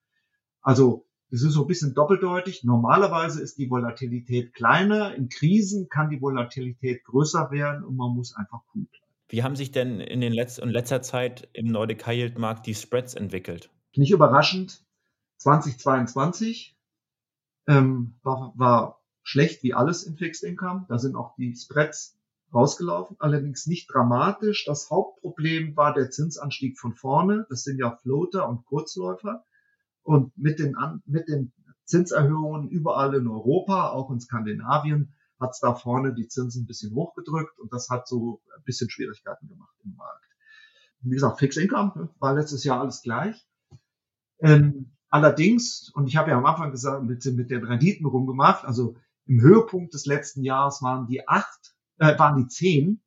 Also 0.60 1.06
es 1.30 1.42
ist 1.42 1.54
so 1.54 1.62
ein 1.62 1.68
bisschen 1.68 1.94
doppeldeutig. 1.94 2.62
Normalerweise 2.64 3.40
ist 3.40 3.56
die 3.58 3.70
Volatilität 3.70 4.52
kleiner. 4.54 5.14
In 5.14 5.28
Krisen 5.28 5.88
kann 5.88 6.10
die 6.10 6.20
Volatilität 6.20 7.04
größer 7.04 7.50
werden 7.50 7.84
und 7.84 7.96
man 7.96 8.14
muss 8.14 8.34
einfach 8.36 8.60
cool 8.74 8.84
bleiben. 8.84 9.01
Wie 9.32 9.42
haben 9.42 9.56
sich 9.56 9.72
denn 9.72 9.98
in, 9.98 10.20
den 10.20 10.34
Letz 10.34 10.58
in 10.58 10.68
letzter 10.68 11.00
Zeit 11.00 11.48
im 11.54 11.68
Nordic 11.68 12.06
High 12.06 12.18
Yield 12.18 12.38
Markt 12.38 12.66
die 12.66 12.74
Spreads 12.74 13.14
entwickelt? 13.14 13.70
Nicht 13.96 14.10
überraschend. 14.10 14.84
2022 15.38 16.78
ähm, 17.66 18.14
war, 18.22 18.52
war 18.56 19.02
schlecht 19.22 19.62
wie 19.62 19.72
alles 19.72 20.04
in 20.04 20.18
Fixed 20.18 20.44
Income. 20.44 20.84
Da 20.90 20.98
sind 20.98 21.16
auch 21.16 21.34
die 21.36 21.56
Spreads 21.56 22.18
rausgelaufen, 22.52 23.16
allerdings 23.20 23.66
nicht 23.66 23.90
dramatisch. 23.90 24.66
Das 24.66 24.90
Hauptproblem 24.90 25.78
war 25.78 25.94
der 25.94 26.10
Zinsanstieg 26.10 26.78
von 26.78 26.94
vorne. 26.94 27.46
Das 27.48 27.62
sind 27.62 27.78
ja 27.78 27.96
Floater 28.02 28.46
und 28.46 28.66
Kurzläufer. 28.66 29.46
Und 30.02 30.36
mit 30.36 30.58
den, 30.58 30.76
mit 31.06 31.28
den 31.28 31.54
Zinserhöhungen 31.86 32.68
überall 32.68 33.14
in 33.14 33.26
Europa, 33.26 33.92
auch 33.92 34.10
in 34.10 34.20
Skandinavien, 34.20 35.14
hat 35.42 35.50
es 35.50 35.60
da 35.60 35.74
vorne 35.74 36.14
die 36.14 36.28
Zinsen 36.28 36.62
ein 36.62 36.66
bisschen 36.66 36.94
hochgedrückt 36.94 37.58
und 37.58 37.72
das 37.72 37.90
hat 37.90 38.08
so 38.08 38.40
ein 38.56 38.62
bisschen 38.64 38.88
Schwierigkeiten 38.88 39.48
gemacht 39.48 39.74
im 39.84 39.94
Markt. 39.96 40.24
Wie 41.00 41.10
gesagt, 41.10 41.40
Fixed 41.40 41.62
Income 41.62 41.92
ne, 41.96 42.08
war 42.18 42.34
letztes 42.34 42.64
Jahr 42.64 42.80
alles 42.80 43.02
gleich. 43.02 43.46
Ähm, 44.40 44.92
allerdings, 45.08 45.90
und 45.94 46.06
ich 46.06 46.16
habe 46.16 46.30
ja 46.30 46.38
am 46.38 46.46
Anfang 46.46 46.70
gesagt, 46.70 47.04
mit, 47.04 47.24
mit 47.24 47.50
den 47.50 47.64
Renditen 47.64 48.06
rumgemacht, 48.06 48.64
also 48.64 48.96
im 49.26 49.40
Höhepunkt 49.40 49.94
des 49.94 50.06
letzten 50.06 50.42
Jahres 50.42 50.82
waren 50.82 51.06
die 51.06 51.28
acht, 51.28 51.74
äh, 51.98 52.18
waren 52.18 52.36
die 52.36 52.48
zehn. 52.48 53.02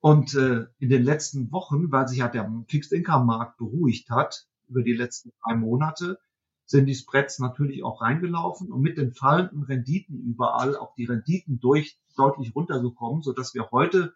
Und 0.00 0.34
äh, 0.34 0.66
in 0.78 0.90
den 0.90 1.02
letzten 1.02 1.50
Wochen, 1.50 1.90
weil 1.90 2.08
sich 2.08 2.18
ja 2.18 2.28
der 2.28 2.50
Fixed 2.68 2.92
Income 2.92 3.24
Markt 3.24 3.56
beruhigt 3.56 4.10
hat 4.10 4.46
über 4.68 4.82
die 4.82 4.92
letzten 4.92 5.32
drei 5.42 5.56
Monate, 5.56 6.18
sind 6.66 6.86
die 6.86 6.94
Spreads 6.94 7.38
natürlich 7.38 7.84
auch 7.84 8.00
reingelaufen 8.00 8.72
und 8.72 8.80
mit 8.80 8.96
den 8.96 9.12
fallenden 9.12 9.62
Renditen 9.62 10.18
überall 10.20 10.76
auch 10.76 10.94
die 10.94 11.04
Renditen 11.04 11.60
durch 11.60 11.98
deutlich 12.16 12.54
runtergekommen, 12.54 13.22
so 13.22 13.32
dass 13.32 13.54
wir 13.54 13.70
heute 13.70 14.14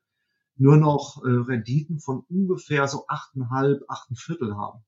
nur 0.57 0.77
noch 0.77 1.23
äh, 1.25 1.29
Renditen 1.29 2.01
von 2.01 2.25
ungefähr 2.29 2.89
so 2.89 3.05
achteinhalb, 3.07 3.83
achteinviertel 3.89 4.57
haben. 4.57 4.85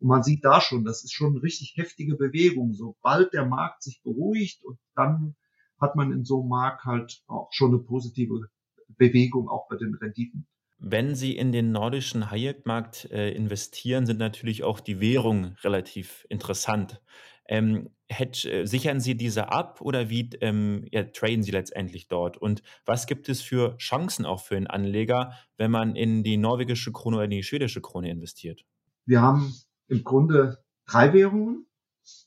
Und 0.00 0.08
man 0.08 0.22
sieht 0.22 0.44
da 0.44 0.60
schon, 0.60 0.84
das 0.84 1.04
ist 1.04 1.12
schon 1.12 1.32
eine 1.32 1.42
richtig 1.42 1.74
heftige 1.76 2.16
Bewegung. 2.16 2.74
Sobald 2.74 3.32
der 3.32 3.46
Markt 3.46 3.84
sich 3.84 4.02
beruhigt 4.02 4.64
und 4.64 4.78
dann 4.96 5.36
hat 5.80 5.94
man 5.96 6.12
in 6.12 6.24
so 6.24 6.40
einem 6.40 6.48
Markt 6.48 6.84
halt 6.84 7.22
auch 7.26 7.52
schon 7.52 7.72
eine 7.72 7.82
positive 7.82 8.48
Bewegung 8.88 9.48
auch 9.48 9.68
bei 9.68 9.76
den 9.76 9.94
Renditen. 9.94 10.46
Wenn 10.84 11.14
Sie 11.14 11.36
in 11.36 11.52
den 11.52 11.70
nordischen 11.70 12.32
High-Yield-Markt 12.32 13.08
äh, 13.12 13.30
investieren, 13.30 14.04
sind 14.04 14.18
natürlich 14.18 14.64
auch 14.64 14.80
die 14.80 14.98
Währungen 14.98 15.56
relativ 15.62 16.26
interessant. 16.28 17.00
Ähm, 17.46 17.90
hedge, 18.08 18.50
äh, 18.50 18.66
sichern 18.66 18.98
Sie 18.98 19.16
diese 19.16 19.52
ab 19.52 19.80
oder 19.80 20.10
wie 20.10 20.30
ähm, 20.40 20.84
ja, 20.90 21.04
traden 21.04 21.44
Sie 21.44 21.52
letztendlich 21.52 22.08
dort? 22.08 22.36
Und 22.36 22.64
was 22.84 23.06
gibt 23.06 23.28
es 23.28 23.40
für 23.42 23.76
Chancen 23.78 24.26
auch 24.26 24.40
für 24.40 24.56
einen 24.56 24.66
Anleger, 24.66 25.34
wenn 25.56 25.70
man 25.70 25.94
in 25.94 26.24
die 26.24 26.36
norwegische 26.36 26.90
Krone 26.90 27.18
oder 27.18 27.26
in 27.26 27.30
die 27.30 27.44
schwedische 27.44 27.80
Krone 27.80 28.10
investiert? 28.10 28.64
Wir 29.06 29.22
haben 29.22 29.54
im 29.86 30.02
Grunde 30.02 30.64
drei 30.86 31.12
Währungen. 31.12 31.66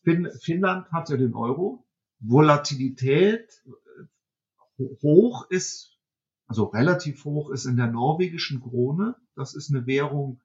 Fin 0.05 0.29
Finnland 0.41 0.89
hat 0.93 1.09
ja 1.09 1.17
den 1.17 1.33
Euro. 1.33 1.85
Volatilität 2.19 3.63
äh, 4.79 4.83
hoch 5.01 5.49
ist 5.49 5.94
also 6.47 6.65
relativ 6.65 7.23
hoch 7.25 7.49
ist 7.49 7.65
in 7.65 7.77
der 7.77 7.87
norwegischen 7.87 8.61
Krone. 8.61 9.15
Das 9.35 9.55
ist 9.55 9.73
eine 9.73 9.87
Währung, 9.87 10.41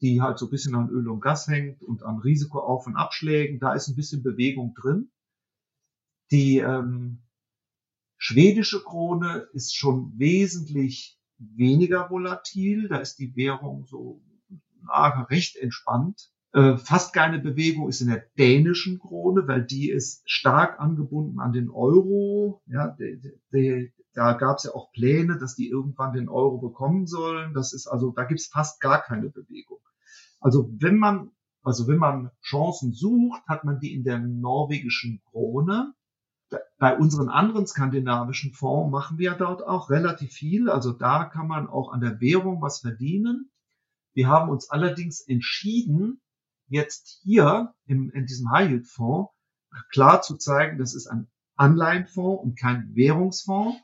die 0.00 0.20
halt 0.20 0.38
so 0.38 0.46
ein 0.46 0.50
bisschen 0.50 0.74
an 0.74 0.88
Öl 0.88 1.08
und 1.08 1.20
Gas 1.20 1.46
hängt 1.46 1.82
und 1.82 2.02
an 2.02 2.18
Risikoauf- 2.18 2.86
und 2.86 2.96
Abschlägen. 2.96 3.60
Da 3.60 3.74
ist 3.74 3.88
ein 3.88 3.96
bisschen 3.96 4.22
Bewegung 4.22 4.74
drin. 4.74 5.10
Die 6.30 6.58
ähm, 6.58 7.22
schwedische 8.16 8.82
Krone 8.82 9.48
ist 9.52 9.76
schon 9.76 10.18
wesentlich 10.18 11.20
weniger 11.38 12.08
volatil. 12.10 12.88
Da 12.88 12.98
ist 12.98 13.18
die 13.18 13.36
Währung 13.36 13.86
so 13.86 14.22
na, 14.82 15.24
recht 15.24 15.56
entspannt. 15.56 16.30
Äh, 16.52 16.76
fast 16.76 17.14
keine 17.14 17.38
Bewegung 17.38 17.88
ist 17.88 18.00
in 18.00 18.08
der 18.08 18.26
dänischen 18.38 18.98
Krone, 18.98 19.46
weil 19.46 19.64
die 19.64 19.90
ist 19.90 20.22
stark 20.28 20.80
angebunden 20.80 21.40
an 21.40 21.52
den 21.52 21.70
Euro. 21.70 22.62
Ja, 22.66 22.88
die, 22.98 23.20
die, 23.52 23.92
da 24.14 24.34
gab 24.34 24.58
es 24.58 24.64
ja 24.64 24.72
auch 24.72 24.92
Pläne, 24.92 25.38
dass 25.38 25.54
die 25.54 25.68
irgendwann 25.68 26.12
den 26.12 26.28
Euro 26.28 26.58
bekommen 26.58 27.06
sollen. 27.06 27.54
Das 27.54 27.72
ist 27.72 27.86
also, 27.86 28.10
da 28.10 28.24
gibt 28.24 28.40
es 28.40 28.46
fast 28.46 28.80
gar 28.80 29.02
keine 29.02 29.30
Bewegung. 29.30 29.78
Also 30.40 30.70
wenn 30.78 30.98
man, 30.98 31.30
also 31.62 31.86
wenn 31.86 31.98
man 31.98 32.30
Chancen 32.42 32.92
sucht, 32.92 33.42
hat 33.46 33.64
man 33.64 33.80
die 33.80 33.94
in 33.94 34.04
der 34.04 34.18
norwegischen 34.18 35.22
Krone. 35.30 35.94
Bei 36.78 36.96
unseren 36.96 37.30
anderen 37.30 37.66
skandinavischen 37.66 38.52
Fonds 38.52 38.90
machen 38.90 39.16
wir 39.16 39.32
dort 39.32 39.66
auch 39.66 39.88
relativ 39.88 40.32
viel. 40.32 40.68
Also 40.68 40.92
da 40.92 41.24
kann 41.24 41.46
man 41.46 41.68
auch 41.68 41.92
an 41.92 42.00
der 42.00 42.20
Währung 42.20 42.60
was 42.60 42.80
verdienen. 42.80 43.50
Wir 44.12 44.28
haben 44.28 44.50
uns 44.50 44.68
allerdings 44.68 45.20
entschieden, 45.20 46.20
jetzt 46.66 47.20
hier 47.22 47.74
im, 47.86 48.10
in 48.10 48.26
diesem 48.26 48.50
High 48.50 48.70
Yield 48.70 48.86
Fonds 48.86 49.30
klar 49.90 50.20
zu 50.20 50.36
zeigen, 50.36 50.78
das 50.78 50.94
ist 50.94 51.06
ein 51.06 51.28
Anleihenfonds 51.56 52.42
und 52.42 52.58
kein 52.58 52.94
Währungsfonds. 52.94 53.78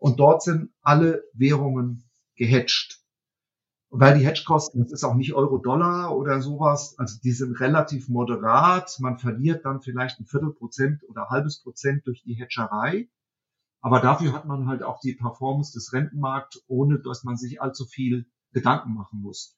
Und 0.00 0.18
dort 0.18 0.42
sind 0.42 0.70
alle 0.82 1.22
Währungen. 1.34 2.10
Und 3.90 4.00
weil 4.00 4.18
die 4.18 4.24
Hedgekosten, 4.24 4.82
das 4.82 4.92
ist 4.92 5.04
auch 5.04 5.14
nicht 5.14 5.34
Euro-Dollar 5.34 6.16
oder 6.16 6.40
sowas, 6.40 6.98
also 6.98 7.18
die 7.22 7.32
sind 7.32 7.60
relativ 7.60 8.08
moderat. 8.08 8.96
Man 9.00 9.18
verliert 9.18 9.64
dann 9.64 9.82
vielleicht 9.82 10.18
ein 10.18 10.26
Viertelprozent 10.26 11.02
oder 11.08 11.28
halbes 11.28 11.62
Prozent 11.62 12.06
durch 12.06 12.22
die 12.22 12.34
Hedgerei. 12.34 13.08
Aber 13.82 14.00
dafür 14.00 14.32
hat 14.32 14.46
man 14.46 14.66
halt 14.66 14.82
auch 14.82 15.00
die 15.00 15.14
Performance 15.14 15.72
des 15.72 15.92
Rentenmarkts, 15.92 16.64
ohne 16.66 16.98
dass 17.00 17.24
man 17.24 17.36
sich 17.36 17.60
allzu 17.60 17.84
viel 17.84 18.26
Gedanken 18.52 18.94
machen 18.94 19.20
muss. 19.20 19.56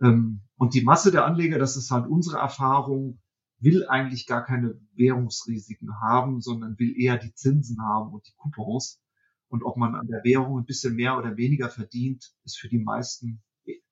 Ähm, 0.00 0.42
und 0.56 0.74
die 0.74 0.82
Masse 0.82 1.10
der 1.10 1.26
Anleger, 1.26 1.58
das 1.58 1.76
ist 1.76 1.90
halt 1.90 2.06
unsere 2.06 2.38
Erfahrung, 2.38 3.20
will 3.58 3.86
eigentlich 3.88 4.26
gar 4.26 4.44
keine 4.44 4.80
Währungsrisiken 4.94 6.00
haben, 6.00 6.40
sondern 6.40 6.78
will 6.78 6.94
eher 6.96 7.18
die 7.18 7.34
Zinsen 7.34 7.80
haben 7.82 8.12
und 8.12 8.26
die 8.26 8.34
Coupons. 8.36 9.00
Und 9.52 9.64
ob 9.64 9.76
man 9.76 9.94
an 9.94 10.06
der 10.06 10.24
Währung 10.24 10.58
ein 10.58 10.64
bisschen 10.64 10.94
mehr 10.94 11.18
oder 11.18 11.36
weniger 11.36 11.68
verdient, 11.68 12.32
ist 12.44 12.58
für 12.58 12.68
die 12.68 12.78
meisten 12.78 13.42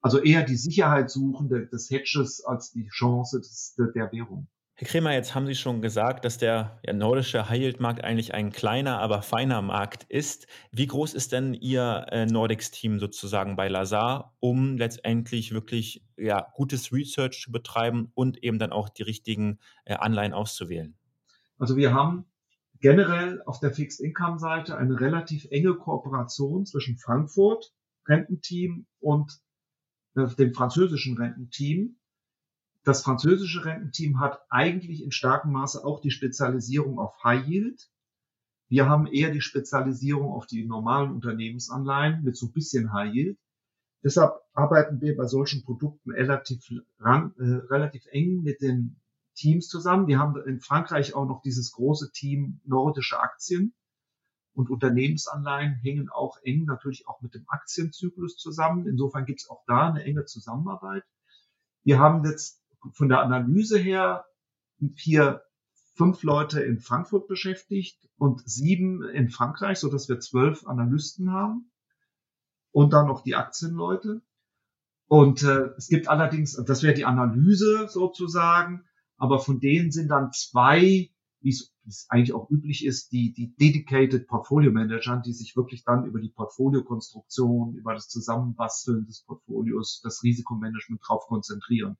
also 0.01 0.19
eher 0.19 0.43
die 0.43 0.55
Sicherheit 0.55 1.09
suchen 1.09 1.47
des 1.47 1.89
Hedges 1.89 2.43
als 2.43 2.71
die 2.71 2.87
Chance 2.87 3.39
des, 3.39 3.75
der 3.95 4.11
Währung. 4.11 4.47
Herr 4.73 4.87
Kremer, 4.87 5.13
jetzt 5.13 5.35
haben 5.35 5.45
Sie 5.45 5.53
schon 5.53 5.81
gesagt, 5.81 6.25
dass 6.25 6.39
der 6.39 6.81
nordische 6.91 7.47
High-Yield-Markt 7.47 8.03
eigentlich 8.03 8.33
ein 8.33 8.51
kleiner, 8.51 8.99
aber 8.99 9.21
feiner 9.21 9.61
Markt 9.61 10.05
ist. 10.09 10.47
Wie 10.71 10.87
groß 10.87 11.13
ist 11.13 11.31
denn 11.31 11.53
Ihr 11.53 12.07
äh, 12.09 12.25
Nordics-Team 12.25 12.99
sozusagen 12.99 13.55
bei 13.55 13.67
Lazar, 13.67 14.35
um 14.39 14.77
letztendlich 14.77 15.53
wirklich 15.53 16.03
ja, 16.17 16.47
gutes 16.55 16.91
Research 16.91 17.41
zu 17.43 17.51
betreiben 17.51 18.11
und 18.15 18.43
eben 18.43 18.57
dann 18.57 18.71
auch 18.71 18.89
die 18.89 19.03
richtigen 19.03 19.59
äh, 19.85 19.93
Anleihen 19.93 20.33
auszuwählen? 20.33 20.97
Also 21.59 21.77
wir 21.77 21.93
haben 21.93 22.25
generell 22.81 23.41
auf 23.43 23.59
der 23.59 23.71
Fixed 23.71 24.01
Income 24.01 24.39
Seite 24.39 24.77
eine 24.77 24.99
relativ 24.99 25.45
enge 25.51 25.75
Kooperation 25.75 26.65
zwischen 26.65 26.97
Frankfurt 26.97 27.73
Rententeam 28.07 28.87
und 28.99 29.39
äh, 30.15 30.27
dem 30.35 30.53
französischen 30.53 31.17
Rententeam. 31.17 31.97
Das 32.83 33.03
französische 33.03 33.63
Rententeam 33.63 34.19
hat 34.19 34.41
eigentlich 34.49 35.03
in 35.03 35.11
starkem 35.11 35.51
Maße 35.51 35.85
auch 35.85 36.01
die 36.01 36.09
Spezialisierung 36.09 36.97
auf 36.97 37.13
High 37.23 37.47
Yield. 37.47 37.89
Wir 38.69 38.89
haben 38.89 39.05
eher 39.05 39.31
die 39.31 39.41
Spezialisierung 39.41 40.31
auf 40.31 40.47
die 40.47 40.65
normalen 40.65 41.11
Unternehmensanleihen 41.11 42.23
mit 42.23 42.35
so 42.35 42.47
ein 42.47 42.53
bisschen 42.53 42.91
High 42.91 43.13
Yield. 43.13 43.39
Deshalb 44.03 44.33
arbeiten 44.53 44.99
wir 44.99 45.15
bei 45.15 45.27
solchen 45.27 45.63
Produkten 45.63 46.11
relativ, 46.11 46.63
ran, 46.99 47.35
äh, 47.37 47.67
relativ 47.71 48.03
eng 48.07 48.41
mit 48.41 48.61
den 48.61 49.00
Teams 49.33 49.67
zusammen. 49.67 50.07
Wir 50.07 50.19
haben 50.19 50.35
in 50.45 50.59
Frankreich 50.59 51.13
auch 51.13 51.25
noch 51.25 51.41
dieses 51.41 51.71
große 51.71 52.11
Team 52.11 52.61
nordische 52.65 53.19
Aktien 53.19 53.73
und 54.53 54.69
Unternehmensanleihen 54.69 55.75
hängen 55.75 56.09
auch 56.09 56.37
eng 56.43 56.65
natürlich 56.65 57.07
auch 57.07 57.21
mit 57.21 57.33
dem 57.33 57.45
Aktienzyklus 57.47 58.37
zusammen. 58.37 58.87
Insofern 58.87 59.25
gibt 59.25 59.41
es 59.41 59.49
auch 59.49 59.63
da 59.65 59.89
eine 59.89 60.03
enge 60.03 60.25
Zusammenarbeit. 60.25 61.03
Wir 61.83 61.99
haben 61.99 62.25
jetzt 62.25 62.61
von 62.91 63.09
der 63.09 63.21
Analyse 63.21 63.77
her 63.77 64.25
vier, 64.95 65.43
fünf 65.95 66.23
Leute 66.23 66.61
in 66.61 66.79
Frankfurt 66.79 67.27
beschäftigt 67.27 68.09
und 68.17 68.41
sieben 68.45 69.03
in 69.03 69.29
Frankreich, 69.29 69.79
so 69.79 69.89
dass 69.89 70.09
wir 70.09 70.19
zwölf 70.19 70.65
Analysten 70.67 71.31
haben 71.31 71.71
und 72.71 72.93
dann 72.93 73.07
noch 73.07 73.23
die 73.23 73.35
Aktienleute. 73.35 74.21
Und 75.07 75.43
äh, 75.43 75.71
es 75.77 75.87
gibt 75.87 76.07
allerdings, 76.07 76.55
das 76.65 76.83
wäre 76.83 76.93
die 76.93 77.05
Analyse 77.05 77.87
sozusagen, 77.89 78.85
aber 79.21 79.37
von 79.37 79.59
denen 79.59 79.91
sind 79.91 80.07
dann 80.07 80.31
zwei, 80.33 81.11
wie 81.41 81.49
es 81.49 82.07
eigentlich 82.09 82.33
auch 82.33 82.49
üblich 82.49 82.83
ist, 82.83 83.11
die, 83.11 83.31
die 83.33 83.55
dedicated 83.55 84.27
Portfolio 84.27 84.71
Manager, 84.71 85.21
die 85.23 85.33
sich 85.33 85.55
wirklich 85.55 85.83
dann 85.83 86.05
über 86.05 86.19
die 86.19 86.29
Portfoliokonstruktion, 86.29 87.75
über 87.75 87.93
das 87.93 88.07
Zusammenbasteln 88.07 89.05
des 89.05 89.21
Portfolios, 89.21 90.01
das 90.03 90.23
Risikomanagement 90.23 91.03
drauf 91.07 91.27
konzentrieren. 91.27 91.97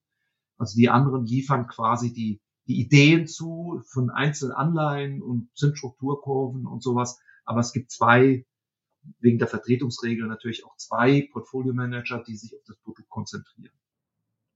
Also 0.58 0.76
die 0.76 0.90
anderen 0.90 1.28
liefern 1.28 1.68
quasi 1.68 2.12
die, 2.12 2.42
die 2.66 2.80
Ideen 2.80 3.28
zu 3.28 3.84
von 3.86 4.10
Einzelanleihen 4.10 5.22
und 5.22 5.52
Zinsstrukturkurven 5.56 6.66
und 6.66 6.82
sowas. 6.82 7.20
Aber 7.46 7.60
es 7.60 7.72
gibt 7.72 7.92
zwei, 7.92 8.48
wegen 9.20 9.38
der 9.38 9.48
Vertretungsregel 9.48 10.26
natürlich 10.26 10.66
auch 10.66 10.76
zwei 10.78 11.30
Portfolio 11.32 11.76
Manager, 11.76 12.24
die 12.24 12.36
sich 12.36 12.56
auf 12.56 12.64
das 12.66 12.78
Produkt 12.78 13.10
konzentrieren. 13.10 13.76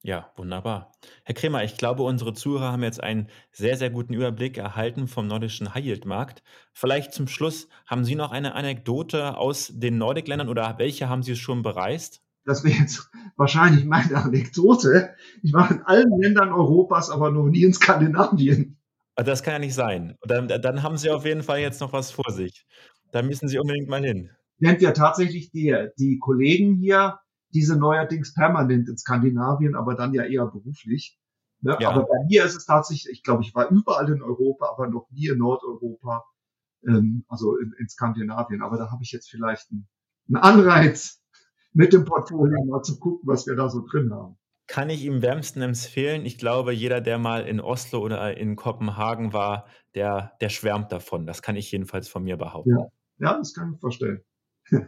Ja, 0.06 0.32
wunderbar. 0.36 0.92
Herr 1.24 1.34
Kremer, 1.34 1.64
ich 1.64 1.78
glaube, 1.78 2.04
unsere 2.04 2.36
Zuhörer 2.36 2.72
haben 2.72 2.84
jetzt 2.84 3.02
einen 3.02 3.28
sehr, 3.52 3.76
sehr 3.76 3.90
guten 3.90 4.14
Überblick 4.14 4.56
erhalten 4.56 5.08
vom 5.08 5.26
nordischen 5.26 5.74
High-Yield-Markt. 5.74 6.44
Vielleicht 6.74 7.12
zum 7.12 7.28
Schluss, 7.28 7.70
haben 7.88 8.06
Sie 8.06 8.14
noch 8.14 8.32
eine 8.32 8.54
Anekdote 8.54 9.36
aus 9.36 9.72
den 9.74 9.98
Nordic-Ländern 9.98 10.48
oder 10.48 10.76
welche 10.78 11.10
haben 11.10 11.24
Sie 11.24 11.36
schon 11.36 11.64
bereist? 11.64 12.22
Das 12.46 12.64
wäre 12.64 12.78
jetzt 12.78 13.10
wahrscheinlich 13.36 13.86
meine 13.86 14.16
Anekdote. 14.24 15.16
Ich 15.42 15.54
war 15.54 15.72
in 15.72 15.82
allen 15.82 16.22
Ländern 16.22 16.54
Europas, 16.54 17.10
aber 17.10 17.32
noch 17.32 17.48
nie 17.48 17.64
in 17.64 17.74
Skandinavien. 17.74 18.78
Ah, 19.16 19.24
das 19.24 19.42
kann 19.42 19.54
ja 19.54 19.60
nicht 19.60 19.74
sein. 19.74 20.18
Dann, 20.22 20.48
dann 20.48 20.84
haben 20.84 21.00
Sie 21.00 21.10
auf 21.10 21.26
jeden 21.26 21.42
Fall 21.42 21.62
jetzt 21.62 21.82
noch 21.82 21.94
was 21.94 22.12
vor 22.12 22.32
sich. 22.32 22.68
Da 23.12 23.24
müssen 23.24 23.48
Sie 23.48 23.58
unbedingt 23.58 23.90
mal 23.90 24.06
hin. 24.06 24.30
Nennt 24.60 24.84
ja 24.84 24.92
tatsächlich 24.92 25.50
die, 25.50 25.76
die 25.98 26.20
Kollegen 26.20 26.76
hier 26.76 27.18
diese 27.56 27.78
neuerdings 27.78 28.34
permanent 28.34 28.90
in 28.90 28.98
Skandinavien, 28.98 29.76
aber 29.76 29.96
dann 29.96 30.14
ja 30.14 30.24
eher 30.24 30.46
beruflich. 30.46 31.18
Ne? 31.62 31.78
Ja. 31.80 31.92
Aber 31.92 32.04
bei 32.04 32.26
mir 32.28 32.44
ist 32.44 32.56
es 32.56 32.66
tatsächlich, 32.66 33.12
ich 33.12 33.24
glaube, 33.24 33.44
ich 33.44 33.56
war 33.56 33.70
überall 33.72 34.12
in 34.12 34.22
Europa, 34.22 34.70
aber 34.70 34.88
noch 34.88 35.10
nie 35.10 35.30
in 35.30 35.38
Nordeuropa, 35.38 36.26
ähm, 36.86 37.26
also 37.30 37.58
in, 37.58 37.74
in 37.80 37.88
Skandinavien. 37.88 38.62
Aber 38.62 38.78
da 38.78 38.92
habe 38.92 39.02
ich 39.04 39.12
jetzt 39.12 39.30
vielleicht 39.30 39.72
einen, 39.72 39.88
einen 40.28 40.38
Anreiz, 40.38 41.24
mit 41.74 41.94
dem 41.94 42.06
Portfolio 42.06 42.64
mal 42.66 42.82
zu 42.82 43.00
gucken, 43.00 43.28
was 43.28 43.48
wir 43.48 43.56
da 43.56 43.70
so 43.70 43.86
drin 43.86 44.12
haben. 44.14 44.38
Kann 44.68 44.90
ich 44.90 45.06
ihm 45.06 45.22
wärmsten 45.22 45.62
empfehlen. 45.62 46.26
Ich 46.26 46.38
glaube, 46.38 46.74
jeder, 46.74 47.02
der 47.02 47.20
mal 47.20 47.46
in 47.46 47.60
Oslo 47.60 48.00
oder 48.00 48.36
in 48.38 48.56
Kopenhagen 48.56 49.34
war, 49.34 49.68
der, 49.94 50.34
der 50.42 50.50
schwärmt 50.50 50.92
davon. 50.92 51.26
Das 51.26 51.42
kann 51.42 51.56
ich 51.56 51.72
jedenfalls 51.72 52.08
von 52.08 52.24
mir 52.24 52.38
behaupten. 52.38 52.72
Ja, 52.72 52.88
ja 53.20 53.38
das 53.38 53.54
kann 53.54 53.74
ich 53.74 53.80
vorstellen. 53.80 54.24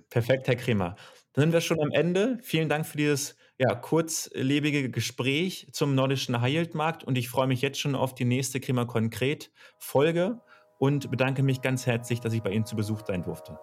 Perfekt, 0.10 0.47
Herr 0.47 0.56
Kremer. 0.56 0.95
Dann 1.38 1.43
sind 1.43 1.54
wir 1.54 1.62
schon 1.62 1.80
am 1.80 1.91
Ende. 1.91 2.39
Vielen 2.41 2.67
Dank 2.67 2.88
für 2.88 2.97
dieses 2.97 3.36
ja, 3.60 3.76
kurzlebige 3.76 4.89
Gespräch 4.89 5.67
zum 5.71 5.93
nordischen 5.93 6.41
High-Yield-Markt 6.41 7.04
und 7.04 7.15
ich 7.15 7.30
freue 7.30 7.45
mich 7.45 7.62
jetzt 7.62 7.80
schon 7.80 7.93
auf 7.93 8.15
die 8.15 8.26
nächste 8.26 8.60
Kremer 8.60 8.88
Konkret 8.88 9.52
Folge 9.78 10.41
und 10.80 11.12
bedanke 11.12 11.43
mich 11.43 11.62
ganz 11.62 11.86
herzlich, 11.86 12.21
dass 12.21 12.34
ich 12.34 12.41
bei 12.41 12.50
Ihnen 12.50 12.65
zu 12.65 12.76
Besuch 12.76 13.02
sein 13.06 13.21
durfte. 13.21 13.60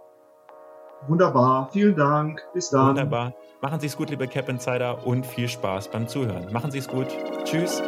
Wunderbar, 1.08 1.68
vielen 1.72 1.96
Dank. 1.96 2.40
Bis 2.54 2.70
dann. 2.70 2.90
Wunderbar. 2.90 3.34
Machen 3.60 3.80
Sie 3.80 3.88
es 3.88 3.96
gut, 3.96 4.08
liebe 4.08 4.28
Cap 4.28 4.48
Insider, 4.48 5.04
und 5.04 5.26
viel 5.26 5.48
Spaß 5.48 5.90
beim 5.90 6.06
Zuhören. 6.06 6.52
Machen 6.52 6.70
Sie 6.70 6.78
es 6.78 6.87
gut. 6.87 7.08
Tschüss. 7.42 7.82